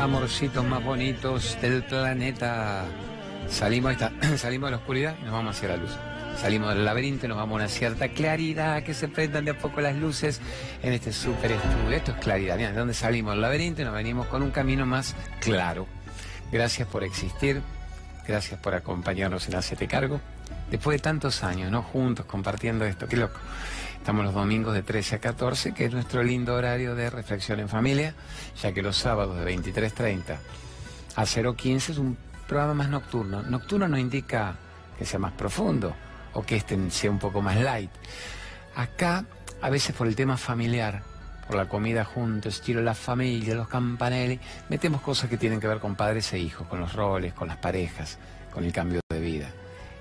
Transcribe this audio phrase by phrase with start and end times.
[0.00, 2.86] amorcitos más bonitos del planeta.
[3.48, 3.96] Salimos,
[4.36, 5.90] salimos de la oscuridad y nos vamos hacia la luz.
[6.40, 9.58] Salimos del laberinto y nos vamos a una cierta claridad que se prendan de a
[9.58, 10.40] poco las luces
[10.82, 11.90] en este super estudio.
[11.90, 12.56] Esto es claridad.
[12.56, 15.86] Mira, de dónde salimos del laberinto nos venimos con un camino más claro.
[16.50, 17.60] Gracias por existir.
[18.26, 20.20] Gracias por acompañarnos en Hacete Cargo.
[20.70, 21.82] Después de tantos años, ¿no?
[21.82, 23.06] Juntos compartiendo esto.
[23.06, 23.38] Qué loco.
[24.10, 27.68] Estamos los domingos de 13 a 14, que es nuestro lindo horario de reflexión en
[27.68, 28.12] familia,
[28.60, 30.36] ya que los sábados de 23.30
[31.14, 32.18] a 0.15 es un
[32.48, 33.44] programa más nocturno.
[33.44, 34.56] Nocturno no indica
[34.98, 35.94] que sea más profundo
[36.32, 37.92] o que este sea un poco más light.
[38.74, 39.26] Acá,
[39.62, 41.04] a veces por el tema familiar,
[41.46, 44.40] por la comida juntos, estilo la familia, los campanelli,
[44.70, 47.58] metemos cosas que tienen que ver con padres e hijos, con los roles, con las
[47.58, 48.18] parejas,
[48.52, 49.52] con el cambio de vida.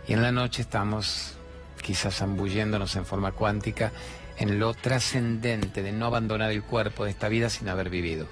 [0.08, 1.39] Y en la noche estamos
[1.90, 3.92] quizás zambulléndonos en forma cuántica
[4.38, 8.28] en lo trascendente de no abandonar el cuerpo de esta vida sin haber vivido.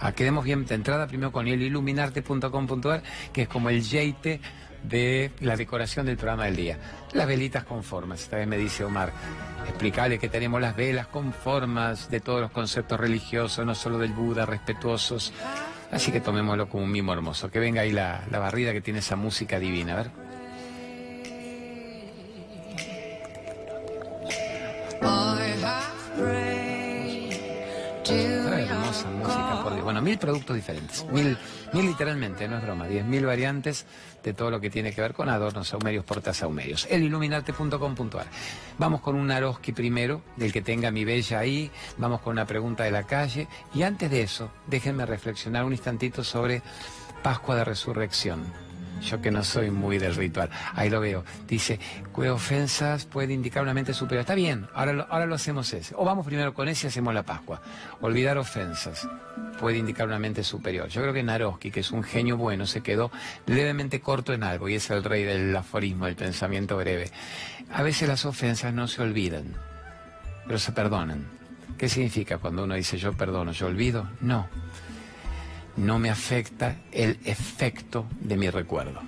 [0.00, 3.02] Ah, quedemos bien de entrada primero con el iluminarte.com.ar,
[3.34, 4.40] que es como el yeite
[4.82, 6.78] de la decoración del programa del día.
[7.12, 8.22] Las velitas con formas.
[8.22, 9.12] Esta vez me dice Omar,
[9.68, 14.14] explicarle que tenemos las velas con formas de todos los conceptos religiosos, no solo del
[14.14, 15.34] Buda, respetuosos.
[15.90, 17.50] Así que tomémoslo como un mimo hermoso.
[17.50, 19.92] Que venga ahí la, la barrida que tiene esa música divina.
[19.92, 20.21] A ver.
[28.72, 31.36] Hermosa música, por Bueno, mil productos diferentes, mil,
[31.72, 33.86] mil literalmente, no es broma, diez mil variantes
[34.22, 36.86] de todo lo que tiene que ver con adornos saumerios, portas saumerios.
[36.90, 38.26] Eliluminarte.com.ar.
[38.78, 42.84] Vamos con un Aroski primero, del que tenga mi bella ahí, vamos con una pregunta
[42.84, 46.62] de la calle, y antes de eso, déjenme reflexionar un instantito sobre
[47.22, 48.71] Pascua de Resurrección.
[49.02, 50.48] Yo que no soy muy del ritual.
[50.74, 51.24] Ahí lo veo.
[51.48, 51.80] Dice,
[52.14, 54.20] ¿qué ofensas puede indicar una mente superior?
[54.20, 55.94] Está bien, ahora lo, ahora lo hacemos ese.
[55.96, 57.60] O vamos primero con ese y hacemos la Pascua.
[58.00, 59.08] Olvidar ofensas
[59.58, 60.88] puede indicar una mente superior.
[60.88, 63.10] Yo creo que Naroski, que es un genio bueno, se quedó
[63.46, 67.10] levemente corto en algo y es el rey del aforismo, del pensamiento breve.
[67.72, 69.56] A veces las ofensas no se olvidan,
[70.46, 71.26] pero se perdonan.
[71.76, 74.08] ¿Qué significa cuando uno dice yo perdono, yo olvido?
[74.20, 74.48] No
[75.76, 79.00] no me afecta el efecto de mi recuerdo.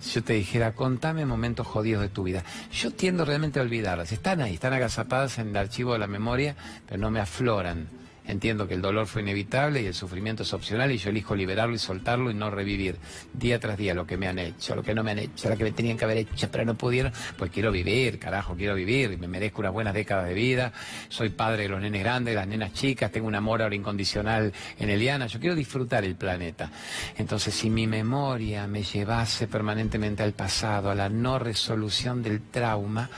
[0.00, 4.12] Si yo te dijera, contame momentos jodidos de tu vida, yo tiendo realmente a olvidarlas.
[4.12, 6.56] Están ahí, están agazapadas en el archivo de la memoria,
[6.86, 7.88] pero no me afloran
[8.26, 11.74] Entiendo que el dolor fue inevitable y el sufrimiento es opcional y yo elijo liberarlo
[11.74, 12.96] y soltarlo y no revivir
[13.32, 15.56] día tras día lo que me han hecho, lo que no me han hecho, lo
[15.56, 17.12] que me tenían que haber hecho, pero no pudieron.
[17.36, 20.72] Pues quiero vivir, carajo, quiero vivir me merezco unas buenas décadas de vida.
[21.08, 24.52] Soy padre de los nenes grandes, de las nenas chicas, tengo un amor ahora incondicional
[24.78, 25.26] en Eliana.
[25.26, 26.70] Yo quiero disfrutar el planeta.
[27.16, 33.08] Entonces, si mi memoria me llevase permanentemente al pasado, a la no resolución del trauma,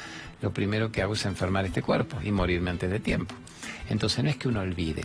[0.43, 3.35] lo primero que hago es enfermar este cuerpo y morirme antes de tiempo.
[3.89, 5.05] Entonces no es que uno olvide.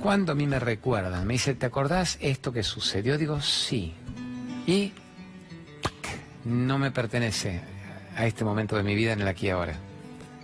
[0.00, 3.18] Cuando a mí me recuerdan, me dice, ¿te acordás esto que sucedió?
[3.18, 3.94] Digo, sí.
[4.66, 4.92] Y
[6.44, 7.60] no me pertenece
[8.16, 9.74] a este momento de mi vida en el aquí y ahora.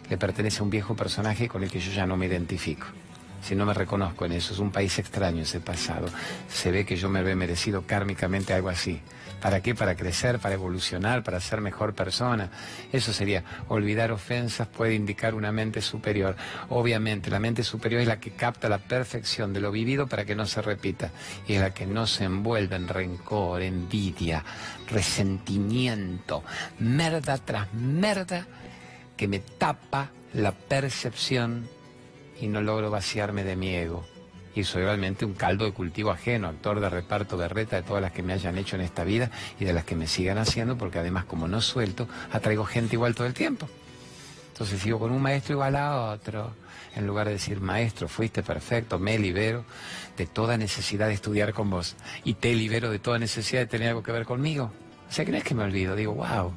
[0.09, 2.87] Le pertenece a un viejo personaje con el que yo ya no me identifico.
[3.43, 6.08] Si no me reconozco en eso, es un país extraño ese pasado.
[6.48, 9.00] Se ve que yo me he merecido kármicamente algo así.
[9.46, 9.76] ¿Para qué?
[9.76, 12.50] Para crecer, para evolucionar, para ser mejor persona.
[12.92, 16.34] Eso sería, olvidar ofensas puede indicar una mente superior.
[16.68, 20.34] Obviamente, la mente superior es la que capta la perfección de lo vivido para que
[20.34, 21.12] no se repita.
[21.46, 24.44] Y es la que no se envuelve en rencor, envidia,
[24.90, 26.42] resentimiento,
[26.80, 28.48] merda tras merda
[29.16, 31.68] que me tapa la percepción
[32.40, 34.16] y no logro vaciarme de mi ego
[34.56, 38.00] y soy realmente un caldo de cultivo ajeno, actor de reparto de reta de todas
[38.03, 39.31] las que me hayan hecho en esta vida
[39.61, 43.15] y de las que me sigan haciendo, porque además como no suelto, atraigo gente igual
[43.15, 43.69] todo el tiempo.
[44.53, 46.55] Entonces sigo con un maestro igual a otro,
[46.94, 49.67] en lugar de decir, maestro, fuiste perfecto, me libero
[50.17, 51.94] de toda necesidad de estudiar con vos
[52.25, 54.73] y te libero de toda necesidad de tener algo que ver conmigo.
[55.06, 56.55] O sea, que no es que me olvido, digo, wow,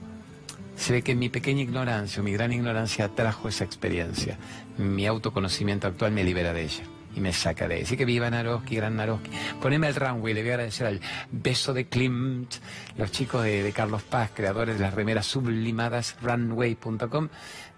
[0.77, 4.37] se ve que mi pequeña ignorancia, mi gran ignorancia trajo esa experiencia.
[4.77, 6.83] Mi autoconocimiento actual me libera de ella
[7.19, 9.29] me saca de Así que viva Naroski, gran Naroski.
[9.61, 11.01] Poneme el runway, le voy a agradecer al
[11.31, 12.55] beso de Klimt,
[12.97, 17.29] los chicos de, Carlos Paz, creadores de las remeras sublimadas runway.com,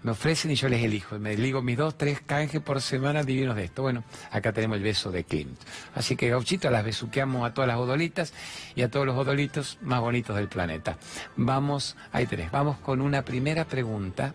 [0.02, 1.18] me ofrecen y yo les elijo.
[1.18, 3.82] Me digo mis dos, tres canjes por semana divinos de esto.
[3.82, 5.58] Bueno, acá tenemos el beso de Klimt.
[5.94, 8.32] Así que gauchito, las besuqueamos a todas las odolitas
[8.74, 10.98] y a todos los odolitos más bonitos del planeta.
[11.36, 14.34] Vamos, ahí tenés, vamos con una primera pregunta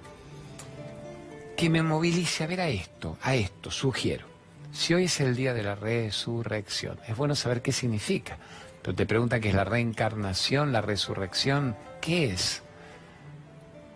[1.58, 4.37] que me movilice a ver a esto, a esto, sugiero.
[4.72, 8.38] Si hoy es el día de la resurrección, es bueno saber qué significa.
[8.82, 12.62] Pero te preguntan qué es la reencarnación, la resurrección, ¿qué es?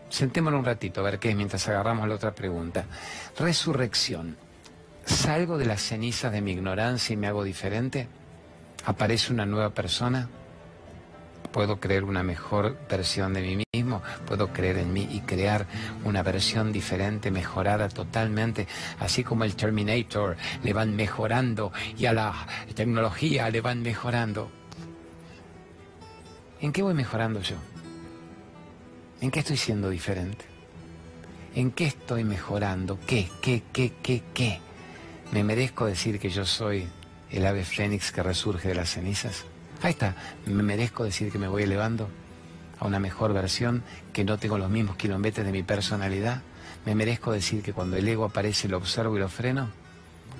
[0.09, 2.85] Sentémonos un ratito a ver qué es mientras agarramos la otra pregunta.
[3.37, 4.37] Resurrección.
[5.05, 8.07] ¿Salgo de las cenizas de mi ignorancia y me hago diferente?
[8.85, 10.29] aparece una nueva persona,
[11.51, 15.67] puedo creer una mejor versión de mí mismo, puedo creer en mí y crear
[16.03, 18.67] una versión diferente, mejorada totalmente,
[18.99, 22.33] así como el Terminator le van mejorando y a la
[22.73, 24.51] tecnología le van mejorando.
[26.61, 27.55] ¿En qué voy mejorando yo?
[29.19, 30.45] ¿En qué estoy siendo diferente?
[31.55, 32.99] ¿En qué estoy mejorando?
[33.05, 34.59] ¿Qué, qué, qué, qué, qué?
[35.31, 36.87] ¿Me merezco decir que yo soy
[37.29, 39.45] el ave fénix que resurge de las cenizas?
[39.83, 42.07] Ahí está, me merezco decir que me voy elevando
[42.79, 43.83] a una mejor versión,
[44.13, 46.43] que no tengo los mismos kilómetros de mi personalidad.
[46.85, 49.69] Me merezco decir que cuando el ego aparece lo observo y lo freno.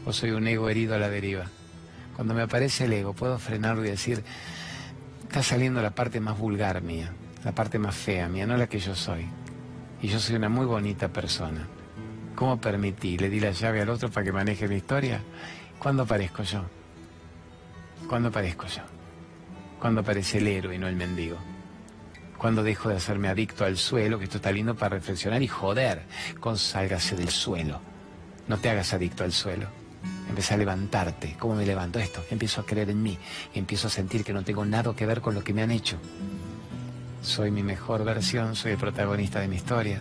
[0.06, 1.46] O soy un ego herido a la deriva.
[2.16, 4.24] Cuando me aparece el ego, puedo frenarlo y decir,
[5.24, 7.12] está saliendo la parte más vulgar mía,
[7.44, 9.26] la parte más fea mía, no la que yo soy.
[10.04, 11.68] Y yo soy una muy bonita persona.
[12.36, 13.18] ¿Cómo permití?
[13.18, 15.22] ¿Le di la llave al otro para que maneje mi historia?
[15.80, 16.64] ¿Cuándo aparezco yo?
[18.08, 19.01] ¿Cuándo aparezco yo?
[19.82, 21.38] Cuando aparece el héroe y no el mendigo.
[22.38, 26.04] Cuando dejo de hacerme adicto al suelo, que esto está lindo para reflexionar y joder,
[26.40, 27.82] con sálgase del suelo.
[28.48, 29.66] No te hagas adicto al suelo.
[30.30, 31.36] Empecé a levantarte.
[31.40, 32.24] ¿Cómo me levanto esto?
[32.30, 33.18] Empiezo a creer en mí
[33.56, 35.98] empiezo a sentir que no tengo nada que ver con lo que me han hecho.
[37.24, 40.00] Soy mi mejor versión, soy el protagonista de mi historia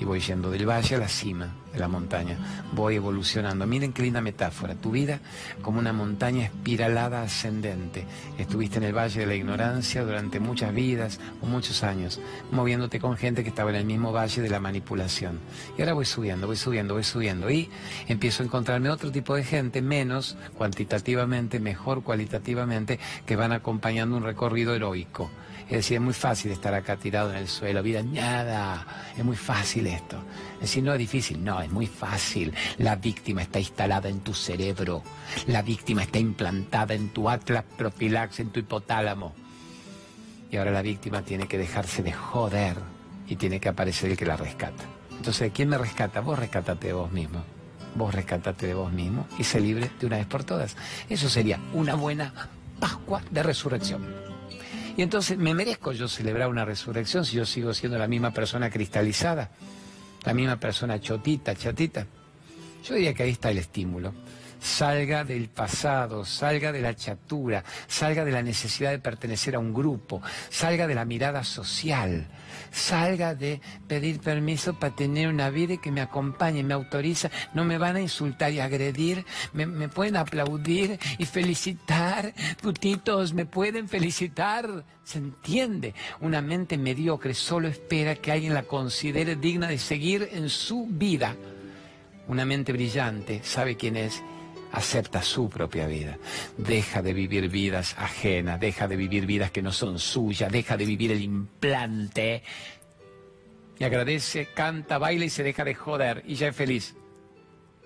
[0.00, 2.38] y voy yendo del valle a la cima de la montaña.
[2.72, 3.66] Voy evolucionando.
[3.66, 4.74] Miren qué linda metáfora.
[4.74, 5.20] Tu vida
[5.62, 8.06] como una montaña espiralada ascendente.
[8.38, 12.18] Estuviste en el valle de la ignorancia durante muchas vidas o muchos años,
[12.50, 15.38] moviéndote con gente que estaba en el mismo valle de la manipulación.
[15.76, 17.50] Y ahora voy subiendo, voy subiendo, voy subiendo.
[17.50, 17.68] Y
[18.08, 24.24] empiezo a encontrarme otro tipo de gente, menos cuantitativamente, mejor cualitativamente, que van acompañando un
[24.24, 25.30] recorrido heroico.
[25.70, 28.84] Es decir, es muy fácil estar acá tirado en el suelo, vida, nada,
[29.16, 30.20] es muy fácil esto.
[30.54, 32.52] Es decir, no es difícil, no, es muy fácil.
[32.78, 35.04] La víctima está instalada en tu cerebro,
[35.46, 39.32] la víctima está implantada en tu atlas profilax, en tu hipotálamo.
[40.50, 42.76] Y ahora la víctima tiene que dejarse de joder
[43.28, 44.82] y tiene que aparecer el que la rescata.
[45.12, 46.20] Entonces, ¿quién me rescata?
[46.20, 47.44] Vos rescatate de vos mismo.
[47.94, 50.76] Vos rescatate de vos mismo y se libre de una vez por todas.
[51.08, 52.50] Eso sería una buena
[52.80, 54.29] Pascua de resurrección.
[54.96, 58.70] Y entonces, ¿me merezco yo celebrar una resurrección si yo sigo siendo la misma persona
[58.70, 59.50] cristalizada?
[60.24, 62.06] La misma persona chotita, chatita.
[62.84, 64.12] Yo diría que ahí está el estímulo.
[64.60, 69.72] Salga del pasado, salga de la chatura, salga de la necesidad de pertenecer a un
[69.72, 70.20] grupo,
[70.50, 72.28] salga de la mirada social,
[72.70, 77.78] salga de pedir permiso para tener una vida que me acompañe, me autoriza, no me
[77.78, 79.24] van a insultar y agredir,
[79.54, 84.84] me, pueden aplaudir y felicitar, putitos, me pueden felicitar.
[85.04, 85.94] ¿Se entiende?
[86.20, 91.34] Una mente mediocre solo espera que alguien la considere digna de seguir en su vida.
[92.28, 94.22] Una mente brillante sabe quién es
[94.72, 96.18] acepta su propia vida.
[96.56, 100.86] Deja de vivir vidas ajenas, deja de vivir vidas que no son suyas, deja de
[100.86, 102.42] vivir el implante.
[103.78, 106.94] Y agradece, canta, baila y se deja de joder y ya es feliz.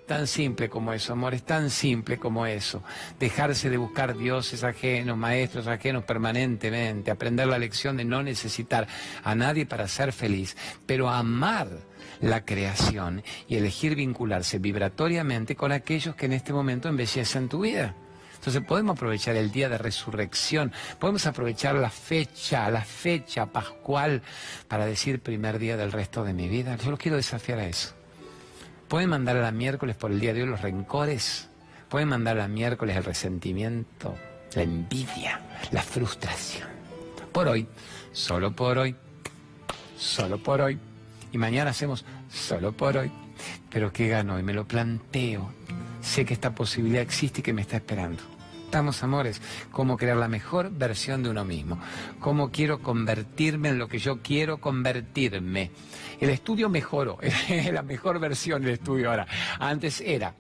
[0.07, 2.83] Tan simple como eso, amor, es tan simple como eso.
[3.19, 8.87] Dejarse de buscar dioses ajenos, maestros ajenos permanentemente, aprender la lección de no necesitar
[9.23, 11.69] a nadie para ser feliz, pero amar
[12.25, 17.95] la creación y elegir vincularse vibratoriamente con aquellos que en este momento embellecen tu vida.
[18.35, 24.23] Entonces podemos aprovechar el día de resurrección, podemos aprovechar la fecha, la fecha pascual
[24.69, 26.77] para decir primer día del resto de mi vida.
[26.77, 27.95] Yo los quiero desafiar a eso.
[28.89, 31.49] Pueden mandar a la miércoles por el día de hoy los rencores,
[31.89, 34.15] pueden mandar a la miércoles el resentimiento,
[34.55, 35.41] la envidia,
[35.73, 36.69] la frustración.
[37.33, 37.67] Por hoy,
[38.13, 38.95] solo por hoy,
[39.97, 40.79] solo por hoy
[41.35, 43.11] y mañana hacemos solo por hoy.
[43.69, 44.39] Pero ¿qué gano?
[44.39, 45.53] Y me lo planteo.
[46.01, 48.23] Sé que esta posibilidad existe y que me está esperando.
[48.65, 51.81] Estamos, amores, cómo crear la mejor versión de uno mismo.
[52.21, 55.73] Cómo quiero convertirme en lo que yo quiero convertirme.
[56.21, 59.27] El estudio mejoró, es la mejor versión del estudio ahora.
[59.59, 60.35] Antes era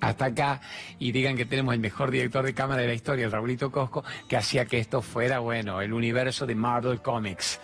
[0.00, 0.60] hasta acá
[1.00, 4.04] y digan que tenemos el mejor director de cámara de la historia, el Raulito Cosco,
[4.28, 7.58] que hacía que esto fuera, bueno, el universo de Marvel Comics.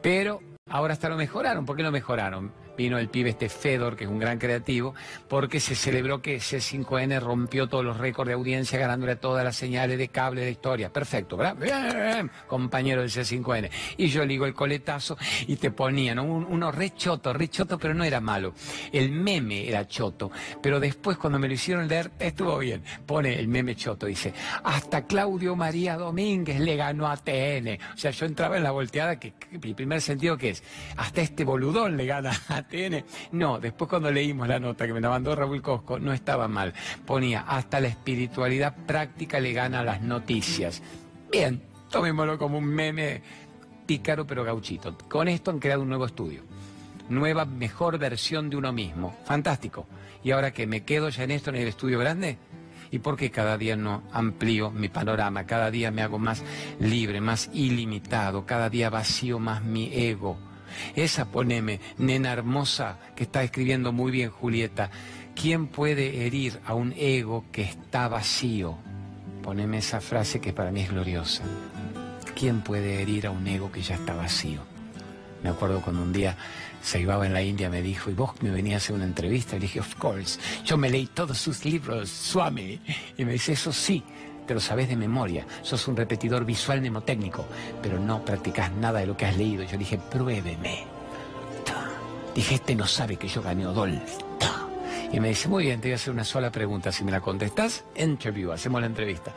[0.00, 1.66] Pero Ahora hasta lo mejoraron.
[1.66, 2.52] ¿Por qué lo mejoraron?
[2.76, 4.94] Vino el pibe este Fedor, que es un gran creativo,
[5.28, 9.98] porque se celebró que C5N rompió todos los récords de audiencia ganándole todas las señales
[9.98, 10.92] de cable de historia.
[10.92, 11.56] Perfecto, ¿verdad?
[11.56, 13.70] Bien, compañero del C5N.
[13.96, 17.94] Y yo le digo el coletazo y te ponían uno re choto, re choto, pero
[17.94, 18.54] no era malo.
[18.92, 20.30] El meme era choto,
[20.62, 22.82] pero después cuando me lo hicieron leer, estuvo bien.
[23.06, 24.32] Pone el meme choto, dice,
[24.64, 27.78] hasta Claudio María Domínguez le ganó a TN.
[27.94, 30.62] O sea, yo entraba en la volteada, que, el primer sentido que es,
[30.96, 33.04] hasta este boludón le gana a ATN.
[33.32, 36.72] No, después cuando leímos la nota que me la mandó Raúl Cosco, no estaba mal.
[37.04, 40.82] Ponía, hasta la espiritualidad práctica le gana a las noticias.
[41.30, 43.22] Bien, tomémoslo como un meme
[43.86, 44.96] pícaro pero gauchito.
[45.08, 46.42] Con esto han creado un nuevo estudio.
[47.08, 49.14] Nueva, mejor versión de uno mismo.
[49.24, 49.86] Fantástico.
[50.24, 52.38] Y ahora que me quedo ya en esto, en el estudio grande,
[52.92, 55.46] ¿Y por qué cada día no amplío mi panorama?
[55.46, 56.44] Cada día me hago más
[56.78, 60.36] libre, más ilimitado, cada día vacío más mi ego.
[60.94, 64.90] Esa poneme, nena hermosa, que está escribiendo muy bien Julieta.
[65.34, 68.76] ¿Quién puede herir a un ego que está vacío?
[69.42, 71.42] Poneme esa frase que para mí es gloriosa.
[72.34, 74.60] ¿Quién puede herir a un ego que ya está vacío?
[75.42, 76.36] Me acuerdo cuando un día
[76.82, 79.56] Saibaba en la India me dijo, ¿y vos me venías a hacer una entrevista?
[79.56, 82.80] Y le dije, of course, yo me leí todos sus libros, Swami.
[83.16, 84.02] Y me dice, eso sí,
[84.54, 87.44] lo sabes de memoria, sos un repetidor visual mnemotécnico,
[87.82, 89.64] pero no practicás nada de lo que has leído.
[89.64, 90.84] Yo dije, pruébeme.
[92.34, 94.00] Dije, este no sabe que yo gané Odol.
[95.12, 96.90] Y me dice, muy bien, te voy a hacer una sola pregunta.
[96.90, 99.32] Si me la contestas, interview, hacemos la entrevista.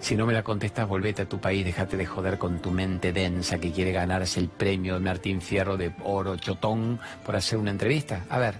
[0.00, 3.12] Si no me la contestas, volvete a tu país, déjate de joder con tu mente
[3.12, 7.70] densa que quiere ganarse el premio de Martín Fierro de oro chotón por hacer una
[7.70, 8.24] entrevista.
[8.30, 8.54] A ver,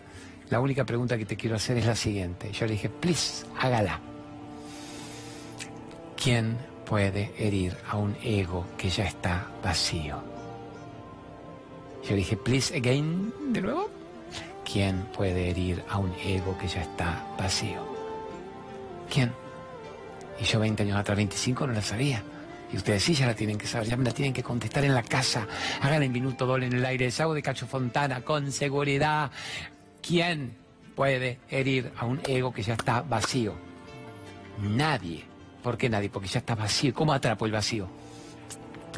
[0.50, 2.52] la única pregunta que te quiero hacer es la siguiente.
[2.52, 3.98] Yo le dije, please, hágala.
[6.20, 10.20] ¿Quién puede herir a un ego que ya está vacío?
[12.08, 13.88] Yo dije, please again, de nuevo.
[14.64, 17.86] ¿Quién puede herir a un ego que ya está vacío?
[19.08, 19.32] ¿Quién?
[20.40, 22.22] Y yo 20 años atrás, 25, no la sabía.
[22.72, 24.94] Y ustedes sí ya la tienen que saber, ya me la tienen que contestar en
[24.94, 25.46] la casa.
[25.80, 27.12] Hagan el minuto doble en el aire.
[27.12, 29.30] Sago de Cacho Fontana, con seguridad.
[30.02, 30.56] ¿Quién
[30.96, 33.54] puede herir a un ego que ya está vacío?
[34.60, 35.27] Nadie.
[35.62, 36.10] ¿Por qué nadie?
[36.10, 36.94] Porque ya está vacío.
[36.94, 37.88] ¿Cómo atrapo el vacío?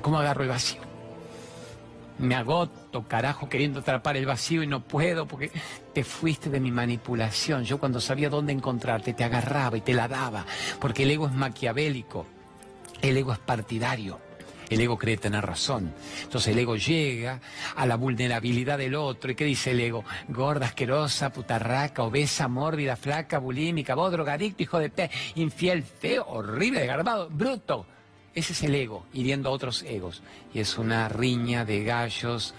[0.02, 0.90] ¿Cómo agarro el vacío?
[2.20, 5.50] me agoto, carajo, queriendo atrapar el vacío y no puedo porque
[5.94, 7.64] te fuiste de mi manipulación.
[7.64, 10.44] Yo cuando sabía dónde encontrarte te agarraba y te la daba,
[10.80, 12.26] porque el ego es maquiavélico,
[13.00, 14.18] el ego es partidario.
[14.70, 15.92] El ego cree tener razón.
[16.22, 17.40] Entonces el ego llega
[17.74, 19.32] a la vulnerabilidad del otro.
[19.32, 20.04] ¿Y qué dice el ego?
[20.28, 26.80] Gorda, asquerosa, putarraca, obesa, mórbida, flaca, bulímica, vos drogadicto, hijo de té, infiel, feo, horrible,
[26.80, 27.84] desgarbado, bruto.
[28.32, 30.22] Ese es el ego, hiriendo a otros egos.
[30.54, 32.54] Y es una riña de gallos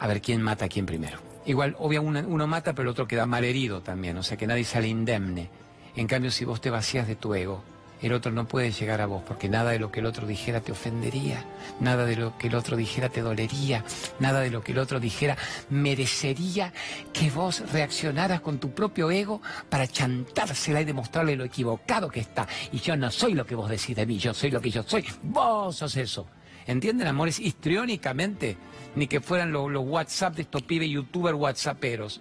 [0.00, 1.18] a ver quién mata a quién primero.
[1.44, 4.64] Igual, obviamente uno, mata, pero el otro queda mal herido también, o sea que nadie
[4.64, 5.50] sale indemne.
[5.96, 7.62] En cambio, si vos te vacías de tu ego,
[8.02, 10.60] el otro no puede llegar a vos, porque nada de lo que el otro dijera
[10.60, 11.44] te ofendería,
[11.80, 13.84] nada de lo que el otro dijera te dolería,
[14.20, 15.36] nada de lo que el otro dijera
[15.70, 16.72] merecería
[17.12, 22.46] que vos reaccionaras con tu propio ego para chantársela y demostrarle lo equivocado que está.
[22.72, 24.82] Y yo no soy lo que vos decís de mí, yo soy lo que yo
[24.82, 26.26] soy, vos sos eso.
[26.68, 27.40] ¿Entienden, amores?
[27.40, 28.58] Histriónicamente,
[28.94, 32.20] ni que fueran los, WhatsApp de estos pibes youtubers whatsapperos.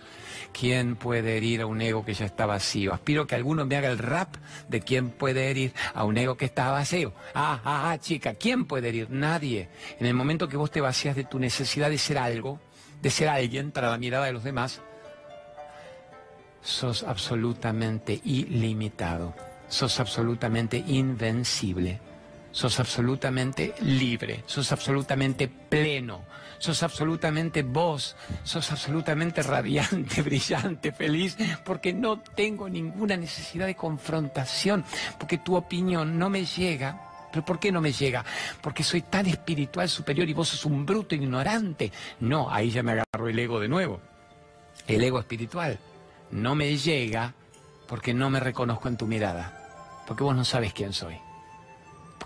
[0.57, 2.93] ¿Quién puede herir a un ego que ya está vacío?
[2.93, 4.35] Aspiro que alguno me haga el rap
[4.69, 7.11] de quién puede herir a un ego que está vacío.
[7.35, 9.09] Ah, ah, ah, chica, ¿quién puede herir?
[9.09, 9.67] Nadie.
[9.99, 12.61] En el momento que vos te vacías de tu necesidad de ser algo,
[13.01, 14.79] de ser alguien para la mirada de los demás,
[16.61, 19.35] sos absolutamente ilimitado,
[19.67, 21.99] sos absolutamente invencible
[22.57, 26.23] sos absolutamente libre, sos absolutamente pleno,
[26.57, 34.83] sos absolutamente vos, sos absolutamente radiante, brillante, feliz, porque no tengo ninguna necesidad de confrontación,
[35.19, 36.99] porque tu opinión no me llega.
[37.31, 38.25] ¿Pero por qué no me llega?
[38.59, 41.91] Porque soy tan espiritual superior y vos sos un bruto ignorante.
[42.21, 44.01] No, ahí ya me agarro el ego de nuevo.
[44.87, 45.77] El ego espiritual
[46.31, 47.35] no me llega
[47.87, 51.19] porque no me reconozco en tu mirada, porque vos no sabes quién soy.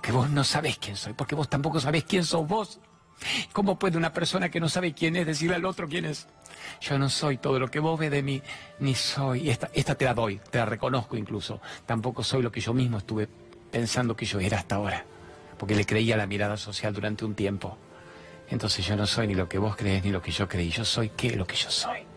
[0.01, 2.79] Porque vos no sabés quién soy, porque vos tampoco sabés quién sos vos.
[3.53, 6.27] ¿Cómo puede una persona que no sabe quién es decirle al otro quién es?
[6.81, 8.41] Yo no soy todo lo que vos ves de mí,
[8.79, 9.51] ni soy.
[9.51, 11.61] Esta, esta te la doy, te la reconozco incluso.
[11.85, 13.29] Tampoco soy lo que yo mismo estuve
[13.69, 15.05] pensando que yo era hasta ahora,
[15.59, 17.77] porque le creía la mirada social durante un tiempo.
[18.49, 20.71] Entonces yo no soy ni lo que vos crees ni lo que yo creí.
[20.71, 22.10] Yo soy qué lo que yo soy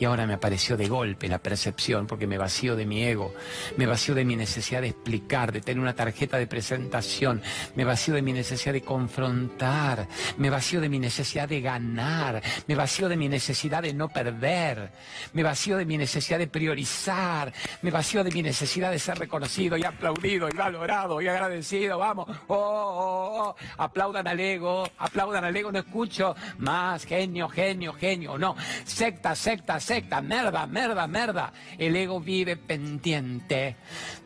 [0.00, 3.34] y ahora me apareció de golpe la percepción porque me vacío de mi ego,
[3.76, 7.42] me vacío de mi necesidad de explicar, de tener una tarjeta de presentación,
[7.74, 12.74] me vacío de mi necesidad de confrontar, me vacío de mi necesidad de ganar, me
[12.74, 14.90] vacío de mi necesidad de no perder,
[15.32, 17.52] me vacío de mi necesidad de priorizar,
[17.82, 22.28] me vacío de mi necesidad de ser reconocido y aplaudido y valorado y agradecido, vamos,
[22.46, 28.38] oh, oh, oh, aplaudan al ego, aplaudan al ego, no escucho más, genio, genio, genio,
[28.38, 29.87] no, secta, secta, secta,
[30.22, 31.52] merda, merda, merda.
[31.78, 33.76] El ego vive pendiente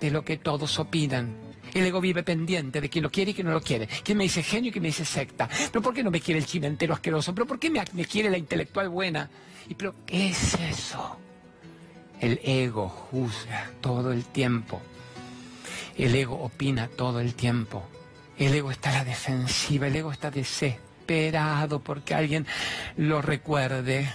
[0.00, 1.34] de lo que todos opinan.
[1.74, 3.88] El ego vive pendiente de quién lo quiere y quién no lo quiere.
[4.02, 5.48] Quién me dice genio y quién me dice secta.
[5.70, 7.34] Pero ¿por qué no me quiere el chimentero asqueroso?
[7.34, 9.30] ¿Pero por qué me, me quiere la intelectual buena?
[9.68, 11.16] ¿Y pero qué es eso?
[12.20, 14.80] El ego juzga todo el tiempo.
[15.96, 17.84] El ego opina todo el tiempo.
[18.38, 22.46] El ego está a la defensiva, el ego está desesperado porque alguien
[22.96, 24.10] lo recuerde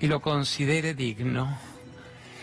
[0.00, 1.58] y lo considere digno.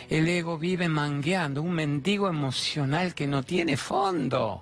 [0.10, 4.62] El ego vive mangueando, un mendigo emocional que no tiene fondo.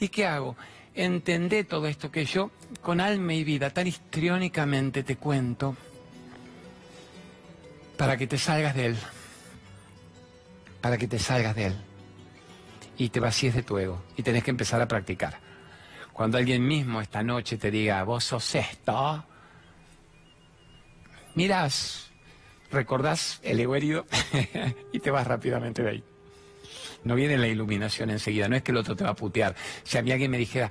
[0.00, 0.56] ¿Y qué hago?
[0.94, 5.76] Entendé todo esto que yo, con alma y vida, tan histriónicamente te cuento,
[7.96, 8.96] para que te salgas de él.
[10.80, 11.76] Para que te salgas de él
[12.98, 15.38] y te vacíes de tu ego y tenés que empezar a practicar.
[16.12, 19.24] Cuando alguien mismo esta noche te diga, vos sos esto,
[21.34, 22.10] mirás,
[22.70, 24.06] recordás el ego herido
[24.92, 26.04] y te vas rápidamente de ahí.
[27.04, 29.54] No viene la iluminación enseguida, no es que el otro te va a putear.
[29.82, 30.70] Si a mí alguien me dijera,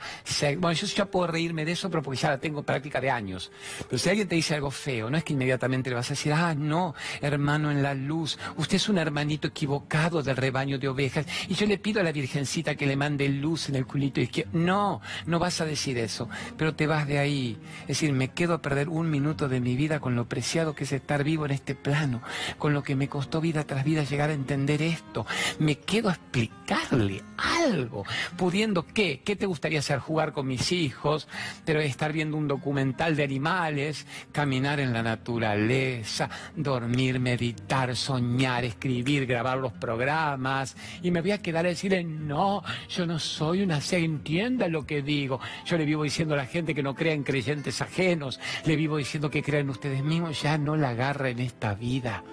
[0.57, 3.51] bueno, yo ya puedo reírme de eso, pero porque ya la tengo práctica de años.
[3.89, 6.33] Pero si alguien te dice algo feo, no es que inmediatamente le vas a decir,
[6.33, 11.25] ah, no, hermano en la luz, usted es un hermanito equivocado del rebaño de ovejas,
[11.47, 14.51] y yo le pido a la Virgencita que le mande luz en el culito izquierdo.
[14.53, 17.57] No, no vas a decir eso, pero te vas de ahí.
[17.81, 20.85] Es decir, me quedo a perder un minuto de mi vida con lo preciado que
[20.85, 22.21] es estar vivo en este plano,
[22.57, 25.25] con lo que me costó vida tras vida llegar a entender esto.
[25.59, 28.06] Me quedo explicarle algo,
[28.38, 31.28] pudiendo qué, qué te gustaría hacer, jugar con mis hijos,
[31.66, 39.25] pero estar viendo un documental de animales, caminar en la naturaleza, dormir, meditar, soñar, escribir,
[39.25, 43.82] grabar los programas, y me voy a quedar a decirle, no, yo no soy una
[43.82, 45.40] se entienda lo que digo.
[45.66, 48.98] Yo le vivo diciendo a la gente que no crea en creyentes ajenos, le vivo
[48.98, 52.24] diciendo que crean ustedes mismos, ya no la agarra en esta vida,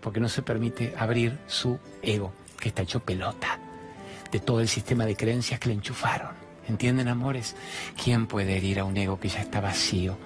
[0.00, 3.58] porque no se permite abrir su ego que está hecho pelota
[4.30, 6.30] de todo el sistema de creencias que le enchufaron.
[6.68, 7.56] ¿Entienden, amores?
[8.02, 10.16] ¿Quién puede herir a un ego que ya está vacío?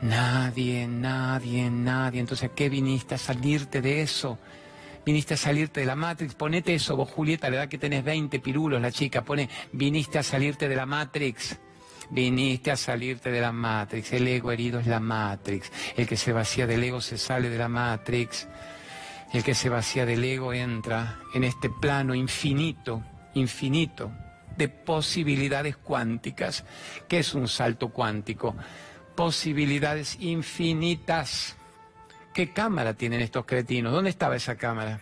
[0.00, 2.20] Nadie, nadie, nadie.
[2.20, 4.38] Entonces, ¿a qué viniste a salirte de eso?
[5.04, 6.34] Viniste a salirte de la Matrix.
[6.34, 9.22] Ponete eso, vos, Julieta, la edad que tenés 20 pirulos, la chica.
[9.22, 11.58] Pone, viniste a salirte de la Matrix.
[12.10, 14.12] Viniste a salirte de la Matrix.
[14.12, 15.72] El ego herido es la Matrix.
[15.96, 18.46] El que se vacía del ego se sale de la Matrix.
[19.32, 23.02] El que se vacía del ego entra en este plano infinito,
[23.34, 24.10] infinito,
[24.56, 26.64] de posibilidades cuánticas.
[27.08, 28.54] ¿Qué es un salto cuántico?
[29.14, 31.56] Posibilidades infinitas.
[32.32, 33.92] ¿Qué cámara tienen estos cretinos?
[33.92, 35.00] ¿Dónde estaba esa cámara?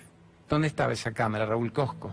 [0.48, 2.12] ¿Dónde estaba esa cámara, Raúl Cosco?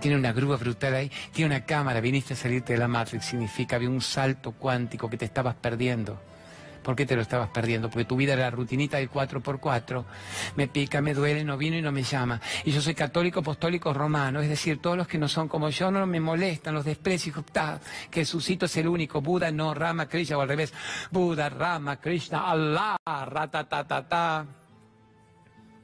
[0.00, 3.76] Tiene una grúa brutal ahí, tiene una cámara, viniste a salirte de la Matrix, significa
[3.76, 6.20] había un salto cuántico que te estabas perdiendo.
[6.88, 7.90] ¿Por qué te lo estabas perdiendo?
[7.90, 10.04] Porque tu vida era la rutinita del 4x4.
[10.56, 12.40] Me pica, me duele, no vino y no me llama.
[12.64, 14.40] Y yo soy católico, apostólico, romano.
[14.40, 17.44] Es decir, todos los que no son como yo no me molestan, los desprecio.
[18.10, 19.20] Que Jesucito es el único.
[19.20, 20.72] Buda no, Rama, Krishna o al revés.
[21.10, 24.46] Buda, Rama, Krishna, Allah, ratatatata.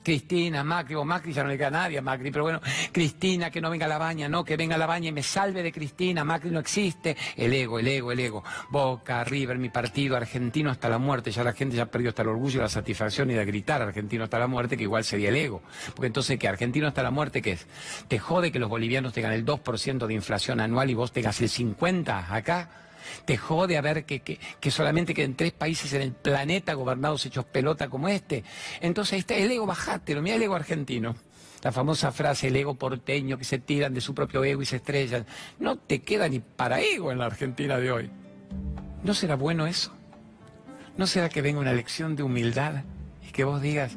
[0.05, 2.61] Cristina, Macri, o Macri ya no le queda a nadie Macri, pero bueno,
[2.93, 5.23] Cristina, que no venga a la baña, no, que venga a la baña y me
[5.23, 9.71] salve de Cristina, Macri no existe, el ego, el ego, el ego, Boca, River, mi
[9.71, 13.31] partido, argentino hasta la muerte, ya la gente ya perdió hasta el orgullo, la satisfacción
[13.31, 15.63] y de gritar argentino hasta la muerte, que igual sería el ego,
[15.95, 16.49] porque entonces, ¿qué?
[16.49, 17.67] Argentino hasta la muerte, ¿qué es?
[18.07, 21.49] Te jode que los bolivianos tengan el 2% de inflación anual y vos tengas el
[21.49, 22.84] 50% acá,
[23.25, 27.45] te jode a ver que, que, solamente queden tres países en el planeta gobernados hechos
[27.45, 28.45] pelota como este.
[28.81, 31.15] Entonces está el ego, bajátelo, mira el ego argentino.
[31.63, 34.77] La famosa frase, el ego porteño, que se tiran de su propio ego y se
[34.77, 35.25] estrellan.
[35.59, 38.11] No te queda ni para ego en la Argentina de hoy.
[39.03, 39.93] ¿No será bueno eso?
[40.97, 42.85] ¿No será que venga una lección de humildad
[43.27, 43.97] y que vos digas,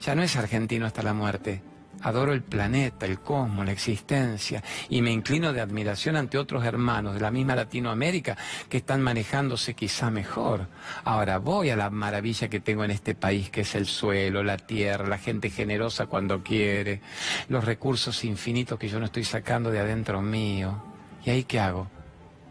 [0.00, 1.62] ya no es argentino hasta la muerte?
[2.06, 7.14] Adoro el planeta, el cosmos, la existencia y me inclino de admiración ante otros hermanos
[7.14, 8.36] de la misma Latinoamérica
[8.68, 10.68] que están manejándose quizá mejor.
[11.02, 14.56] Ahora voy a la maravilla que tengo en este país, que es el suelo, la
[14.56, 17.00] tierra, la gente generosa cuando quiere,
[17.48, 20.80] los recursos infinitos que yo no estoy sacando de adentro mío.
[21.24, 21.88] ¿Y ahí qué hago?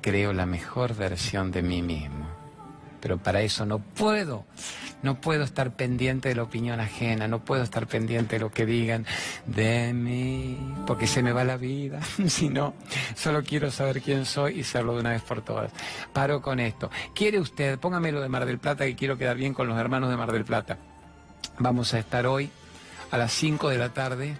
[0.01, 2.34] Creo la mejor versión de mí mismo.
[3.05, 4.47] Pero para eso no puedo
[5.03, 8.65] no puedo estar pendiente de la opinión ajena, no puedo estar pendiente de lo que
[8.65, 9.05] digan
[9.45, 11.99] de mí, porque se me va la vida.
[12.27, 12.73] si no,
[13.13, 15.71] solo quiero saber quién soy y serlo de una vez por todas.
[16.13, 16.89] Paro con esto.
[17.13, 17.77] ¿Quiere usted?
[17.77, 20.31] Póngame lo de Mar del Plata, que quiero quedar bien con los hermanos de Mar
[20.31, 20.79] del Plata.
[21.59, 22.49] Vamos a estar hoy
[23.11, 24.35] a las 5 de la tarde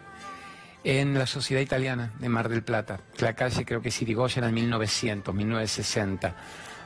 [0.84, 3.02] en la Sociedad Italiana de Mar del Plata.
[3.20, 6.36] La calle creo que es Irigoyen en 1900, 1960.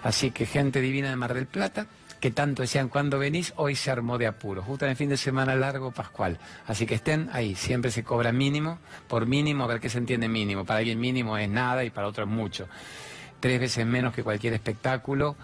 [0.03, 1.87] Así que gente divina de Mar del Plata,
[2.19, 5.17] que tanto decían cuando venís, hoy se armó de apuro, justo en el fin de
[5.17, 6.37] semana largo pascual.
[6.67, 10.27] Así que estén ahí, siempre se cobra mínimo, por mínimo, a ver qué se entiende
[10.27, 10.65] mínimo.
[10.65, 12.67] Para alguien mínimo es nada y para otro es mucho.
[13.39, 15.37] Tres veces menos que cualquier espectáculo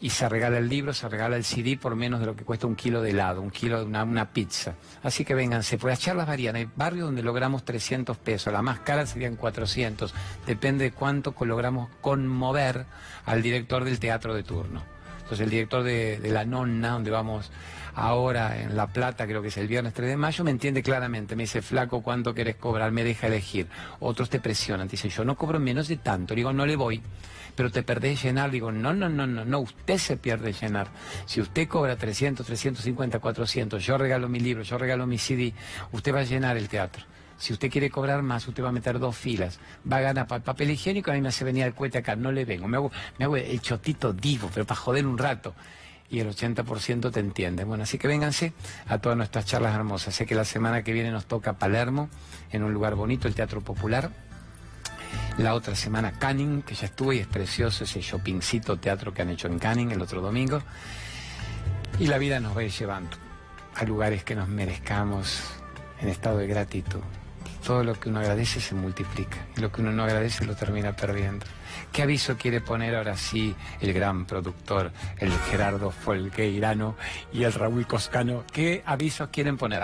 [0.00, 2.66] y se regala el libro, se regala el CD por menos de lo que cuesta
[2.66, 4.74] un kilo de helado, un kilo de una, pizza.
[5.02, 6.54] Así que vénganse, pues las charlas varían.
[6.54, 10.14] Hay barrios donde logramos 300 pesos, la más cara serían 400.
[10.46, 12.86] Depende de cuánto logramos conmover
[13.26, 14.82] al director del teatro de turno.
[15.16, 17.50] Entonces el director de, de La Nonna, donde vamos
[17.94, 21.34] ahora en La Plata, creo que es el viernes 3 de mayo, me entiende claramente,
[21.34, 22.92] me dice, flaco, ¿cuánto querés cobrar?
[22.92, 23.66] Me deja elegir.
[23.98, 27.02] Otros te presionan, te dicen, yo no cobro menos de tanto, digo, no le voy
[27.58, 28.52] pero te perdés llenar.
[28.52, 30.86] Digo, no, no, no, no, no, usted se pierde llenar.
[31.26, 35.52] Si usted cobra 300, 350, 400, yo regalo mi libro, yo regalo mi CD,
[35.90, 37.02] usted va a llenar el teatro.
[37.36, 39.58] Si usted quiere cobrar más, usted va a meter dos filas.
[39.90, 42.44] Va a ganar papel higiénico, a mí me hace venir el cohete acá, no le
[42.44, 42.68] vengo.
[42.68, 45.56] Me hago, me hago el chotito divo, pero para joder un rato.
[46.10, 47.64] Y el 80% te entiende.
[47.64, 48.52] Bueno, así que vénganse
[48.86, 50.14] a todas nuestras charlas hermosas.
[50.14, 52.08] Sé que la semana que viene nos toca Palermo,
[52.52, 54.27] en un lugar bonito, el Teatro Popular.
[55.38, 59.30] La otra semana Canning, que ya estuve y es precioso ese shoppingcito teatro que han
[59.30, 60.62] hecho en Canning el otro domingo.
[61.98, 63.16] Y la vida nos va llevando
[63.74, 65.40] a lugares que nos merezcamos
[66.00, 67.00] en estado de gratitud.
[67.64, 70.94] Todo lo que uno agradece se multiplica y lo que uno no agradece lo termina
[70.94, 71.46] perdiendo.
[71.92, 76.96] ¿Qué aviso quiere poner ahora sí el gran productor, el Gerardo Folgueirano
[77.32, 78.44] y el Raúl Coscano?
[78.52, 79.78] ¿Qué avisos quieren poner?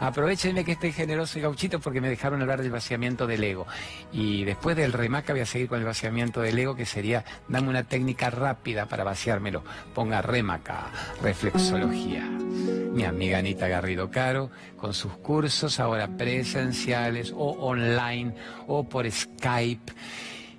[0.00, 3.66] aprovechenme que estoy generoso y gauchito porque me dejaron hablar del vaciamiento del ego.
[4.12, 7.68] Y después del remaca voy a seguir con el vaciamiento del ego, que sería, dame
[7.68, 9.62] una técnica rápida para vaciármelo.
[9.94, 10.86] Ponga remaca,
[11.22, 12.22] reflexología.
[12.22, 18.34] Mi amiga Anita Garrido Caro, con sus cursos ahora presenciales o online
[18.66, 19.92] o por Skype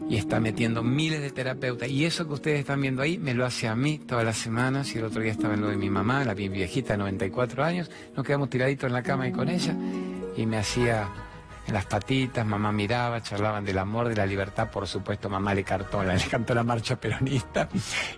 [0.10, 1.89] y está metiendo miles de terapeutas.
[1.89, 4.93] Y eso que ustedes están viendo ahí me lo hace a mí todas las semanas.
[4.95, 7.91] Y el otro día estaba en lo de mi mamá, la viejita, 94 años.
[8.15, 9.75] Nos quedamos tiraditos en la cama y con ella.
[10.36, 11.10] Y me hacía
[11.67, 15.65] en las patitas, mamá miraba, charlaban del amor, de la libertad, por supuesto, mamá le
[15.65, 17.67] cantó, le cantó la marcha peronista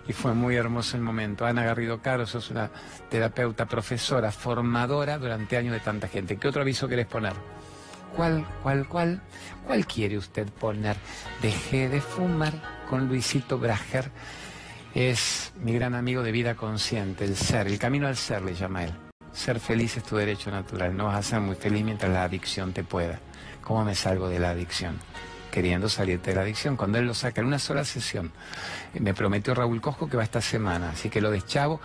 [0.06, 1.44] y fue muy hermoso el momento.
[1.44, 2.70] Ana Garrido Caro, sos una
[3.08, 6.36] terapeuta, profesora, formadora durante años de tanta gente.
[6.36, 7.32] ¿Qué otro aviso querés poner?
[8.16, 9.22] ¿Cuál, cuál, cuál?
[9.66, 10.96] ¿Cuál quiere usted poner?
[11.40, 12.52] Dejé de fumar
[12.88, 14.10] con Luisito Brager.
[14.94, 18.84] Es mi gran amigo de vida consciente, el ser, el camino al ser le llama
[18.84, 18.92] él.
[19.32, 22.72] Ser feliz es tu derecho natural, no vas a ser muy feliz mientras la adicción
[22.72, 23.20] te pueda.
[23.62, 24.98] ¿Cómo me salgo de la adicción?
[25.52, 26.76] Queriendo salirte de la adicción.
[26.76, 28.32] Cuando él lo saca en una sola sesión,
[28.98, 31.80] me prometió Raúl Cosco que va esta semana, así que lo deschavo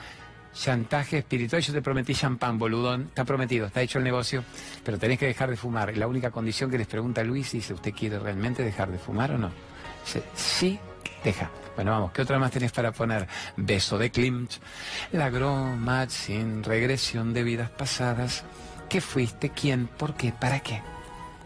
[0.55, 1.61] chantaje espiritual.
[1.61, 3.03] Yo te prometí champán, boludón.
[3.03, 4.43] Está prometido, está hecho el negocio,
[4.83, 5.95] pero tenés que dejar de fumar.
[5.95, 9.37] La única condición que les pregunta Luis dice, ¿usted quiere realmente dejar de fumar o
[9.37, 9.51] no?
[10.03, 10.79] Dice, sí,
[11.23, 11.51] deja.
[11.75, 13.27] Bueno, vamos, ¿qué otra más tenés para poner?
[13.57, 14.51] Beso de Klimt,
[15.11, 15.29] la
[16.07, 18.45] sin regresión de vidas pasadas.
[18.87, 19.49] ¿Qué fuiste?
[19.49, 19.87] ¿Quién?
[19.87, 20.31] ¿Por qué?
[20.31, 20.81] ¿Para qué?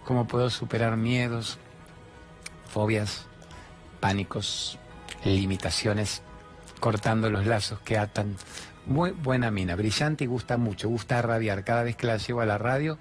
[0.06, 1.58] ¿Cómo puedo superar miedos,
[2.72, 3.26] fobias,
[4.00, 4.78] pánicos,
[5.24, 6.22] limitaciones,
[6.80, 8.36] cortando los lazos que atan
[8.89, 11.63] muy buena mina, brillante y gusta mucho, gusta radiar.
[11.63, 12.97] Cada vez que la llevo a la radio,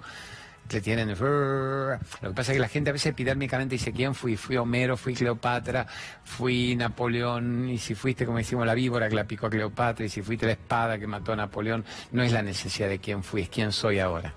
[0.71, 1.09] le tienen...
[1.09, 1.97] Lo
[2.29, 4.37] que pasa es que la gente a veces epidérmicamente dice, ¿quién fui?
[4.37, 5.87] Fui Homero, fui Cleopatra,
[6.23, 10.09] fui Napoleón, y si fuiste, como decimos, la víbora que la picó a Cleopatra, y
[10.09, 13.41] si fuiste la espada que mató a Napoleón, no es la necesidad de quién fui,
[13.41, 14.33] es quién soy ahora.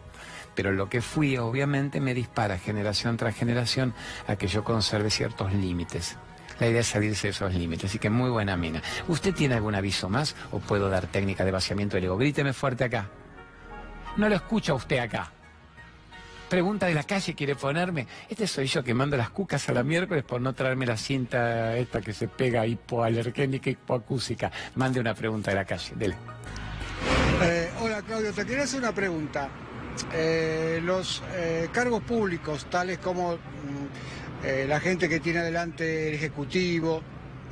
[0.55, 3.95] Pero lo que fui, obviamente, me dispara generación tras generación
[4.27, 6.17] a que yo conserve ciertos límites.
[6.61, 8.83] La idea es salirse de esos límites, así que muy buena mina.
[9.09, 12.17] ¿Usted tiene algún aviso más o puedo dar técnica de vaciamiento del ego?
[12.17, 13.09] Gríteme fuerte acá.
[14.17, 15.33] No lo escucha usted acá.
[16.49, 18.07] Pregunta de la calle quiere ponerme.
[18.29, 21.75] Este soy yo que mando las cucas a la miércoles por no traerme la cinta
[21.79, 24.53] esta que se pega hipoalergénica, hipoacúsica.
[24.75, 25.95] Mande una pregunta de la calle.
[25.97, 26.15] Dele.
[27.43, 29.49] Eh, hola Claudio, te quería hacer una pregunta.
[30.13, 36.15] Eh, los eh, cargos públicos, tales como mm, eh, la gente que tiene adelante el
[36.15, 37.03] Ejecutivo,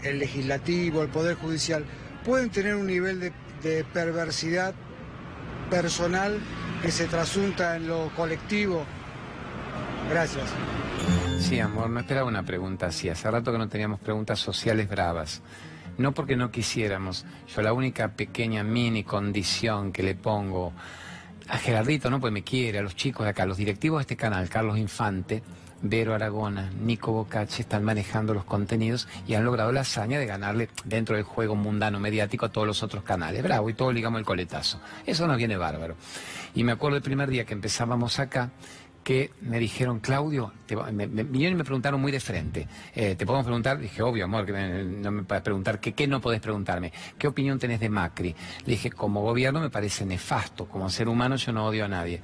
[0.02, 1.84] el Legislativo, el Poder Judicial,
[2.24, 3.32] pueden tener un nivel de,
[3.92, 4.74] perversidad
[5.68, 6.38] personal
[6.82, 8.84] que se trasunta en lo colectivo.
[10.08, 10.46] Gracias.
[11.38, 13.08] Sí, amor, no esperaba una pregunta así.
[13.08, 15.42] Hace rato que no teníamos preguntas sociales bravas.
[15.98, 17.26] No porque no quisiéramos.
[17.54, 20.72] Yo la única pequeña mini condición que le pongo
[21.48, 24.02] a Gerardito, no pues me quiere, a los chicos de acá, a los directivos de
[24.02, 25.42] este canal, Carlos Infante,
[25.82, 30.68] Vero Aragona, Nico Bocacci están manejando los contenidos y han logrado la hazaña de ganarle
[30.84, 33.42] dentro del juego mundano mediático a todos los otros canales.
[33.42, 34.80] Bravo, y todo ligamos el coletazo.
[35.06, 35.96] Eso nos viene bárbaro.
[36.54, 38.50] Y me acuerdo el primer día que empezábamos acá,
[39.02, 40.52] que me dijeron, Claudio,
[40.92, 42.68] me, vinieron y me preguntaron muy de frente.
[42.94, 43.78] Eh, ¿Te podemos preguntar?
[43.78, 45.80] Dije, obvio, amor, que no me puedes preguntar.
[45.80, 46.92] ¿qué, ¿Qué no podés preguntarme?
[47.18, 48.36] ¿Qué opinión tenés de Macri?
[48.66, 50.66] Le dije, como gobierno me parece nefasto.
[50.66, 52.20] Como ser humano yo no odio a nadie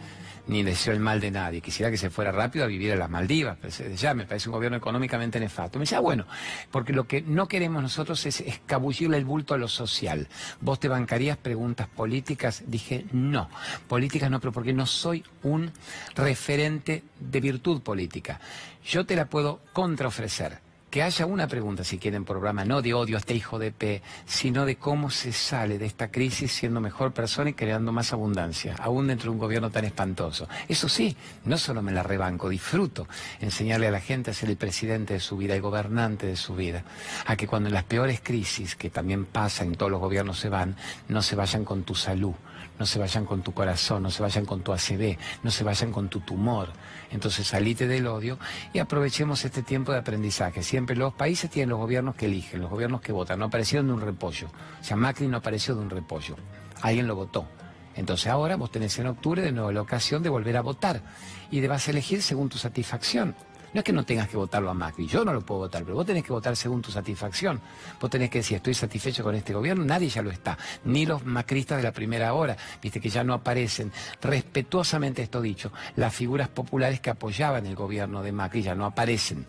[0.47, 1.61] ni deseo el mal de nadie.
[1.61, 3.57] Quisiera que se fuera rápido a vivir en las Maldivas.
[3.61, 5.79] Pues, eh, ya me parece un gobierno económicamente nefasto.
[5.79, 6.27] Me decía, bueno,
[6.71, 10.29] porque lo que no queremos nosotros es escabullirle el bulto a lo social.
[10.61, 12.63] ¿Vos te bancarías preguntas políticas?
[12.67, 13.49] Dije, no.
[13.89, 15.73] Políticas no, pero porque no soy un
[16.15, 18.41] referente de virtud política.
[18.85, 23.17] Yo te la puedo contraofrecer que haya una pregunta, si quieren, programa, no de odio
[23.17, 27.13] a este hijo de P, sino de cómo se sale de esta crisis siendo mejor
[27.13, 30.49] persona y creando más abundancia, aún dentro de un gobierno tan espantoso.
[30.69, 33.09] Eso sí, no solo me la rebanco, disfruto
[33.41, 36.55] enseñarle a la gente a ser el presidente de su vida, el gobernante de su
[36.55, 36.85] vida,
[37.27, 40.49] a que cuando en las peores crisis, que también pasa en todos los gobiernos se
[40.49, 40.77] van,
[41.09, 42.35] no se vayan con tu salud,
[42.79, 45.93] no se vayan con tu corazón, no se vayan con tu ACV, no se vayan
[45.93, 46.69] con tu tumor.
[47.11, 48.39] Entonces salite del odio
[48.73, 50.63] y aprovechemos este tiempo de aprendizaje.
[50.63, 53.39] Siempre los países tienen los gobiernos que eligen, los gobiernos que votan.
[53.39, 54.49] No aparecieron de un repollo.
[54.81, 56.37] O sea, Macri no apareció de un repollo.
[56.83, 57.47] Alguien lo votó.
[57.95, 61.03] Entonces ahora vos tenés en octubre de nuevo la ocasión de volver a votar
[61.51, 63.35] y debas elegir según tu satisfacción.
[63.77, 65.97] No es que no tengas que votarlo a Macri, yo no lo puedo votar, pero
[65.97, 67.61] vos tenés que votar según tu satisfacción.
[68.01, 71.27] Vos tenés que decir, estoy satisfecho con este gobierno, nadie ya lo está, ni los
[71.27, 73.93] macristas de la primera hora, viste que ya no aparecen.
[74.23, 79.45] Respetuosamente esto dicho, las figuras populares que apoyaban el gobierno de Macri ya no aparecen,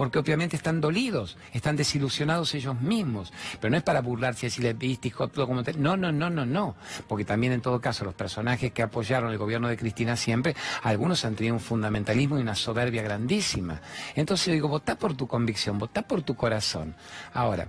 [0.00, 4.78] porque obviamente están dolidos, están desilusionados ellos mismos, pero no es para burlarse y decirles,
[4.78, 5.74] viste, hijo, todo como te...
[5.74, 6.74] No, no, no, no, no,
[7.06, 11.26] porque también en todo caso los personajes que apoyaron el gobierno de Cristina siempre, algunos
[11.26, 13.82] han tenido un fundamentalismo y una soberbia grandísima.
[14.14, 16.94] Entonces yo digo, votá por tu convicción, votá por tu corazón.
[17.34, 17.68] Ahora,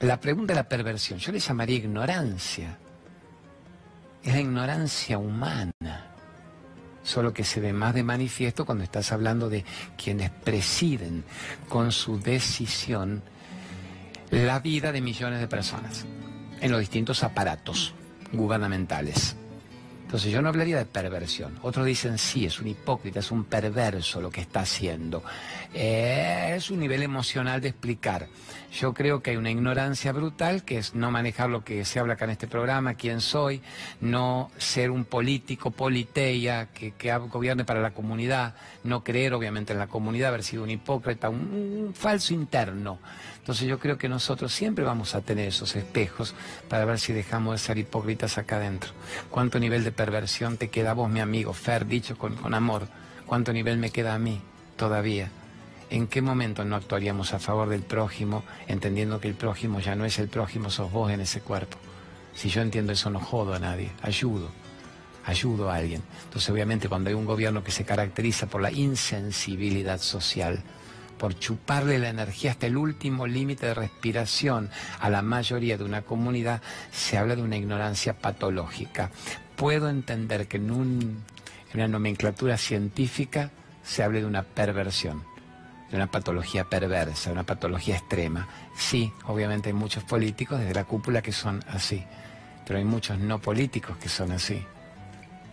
[0.00, 2.76] la pregunta de la perversión, yo le llamaría ignorancia.
[4.22, 6.07] Es la ignorancia humana.
[7.08, 9.64] Solo que se ve más de manifiesto cuando estás hablando de
[9.96, 11.24] quienes presiden
[11.66, 13.22] con su decisión
[14.30, 16.04] la vida de millones de personas
[16.60, 17.94] en los distintos aparatos
[18.30, 19.36] gubernamentales.
[20.04, 21.58] Entonces yo no hablaría de perversión.
[21.62, 25.24] Otros dicen, sí, es un hipócrita, es un perverso lo que está haciendo.
[25.72, 28.28] Eh, es un nivel emocional de explicar.
[28.72, 32.14] Yo creo que hay una ignorancia brutal, que es no manejar lo que se habla
[32.14, 33.62] acá en este programa, quién soy,
[34.00, 38.54] no ser un político politeia que, que gobierne para la comunidad,
[38.84, 42.98] no creer obviamente en la comunidad, haber sido un hipócrita, un falso interno.
[43.38, 46.34] Entonces yo creo que nosotros siempre vamos a tener esos espejos
[46.68, 48.90] para ver si dejamos de ser hipócritas acá adentro.
[49.30, 51.54] ¿Cuánto nivel de perversión te queda a vos, mi amigo?
[51.54, 52.86] Fer, dicho con, con amor.
[53.24, 54.42] ¿Cuánto nivel me queda a mí
[54.76, 55.30] todavía?
[55.90, 60.04] ¿En qué momento no actuaríamos a favor del prójimo, entendiendo que el prójimo ya no
[60.04, 61.78] es el prójimo, sos vos en ese cuerpo?
[62.34, 64.50] Si yo entiendo eso, no jodo a nadie, ayudo,
[65.24, 66.02] ayudo a alguien.
[66.24, 70.62] Entonces, obviamente, cuando hay un gobierno que se caracteriza por la insensibilidad social,
[71.18, 74.70] por chuparle la energía hasta el último límite de respiración
[75.00, 79.10] a la mayoría de una comunidad, se habla de una ignorancia patológica.
[79.56, 80.70] Puedo entender que en,
[81.74, 83.50] una nomenclatura científica
[83.82, 85.24] se hable de una perversión,
[85.90, 88.48] de una patología perversa, una patología extrema.
[88.76, 92.04] Sí, obviamente hay muchos políticos desde la cúpula que son así,
[92.66, 94.64] pero hay muchos no políticos que son así.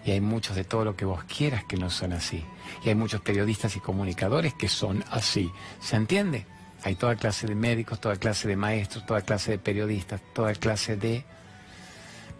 [0.05, 2.45] Y hay muchos de todo lo que vos quieras que no son así.
[2.83, 5.51] Y hay muchos periodistas y comunicadores que son así.
[5.81, 6.45] ¿Se entiende?
[6.83, 10.95] Hay toda clase de médicos, toda clase de maestros, toda clase de periodistas, toda clase
[10.95, 11.25] de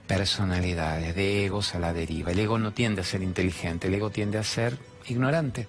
[0.05, 2.31] personalidades, de egos a la deriva.
[2.31, 4.77] El ego no tiende a ser inteligente, el ego tiende a ser
[5.08, 5.67] ignorante.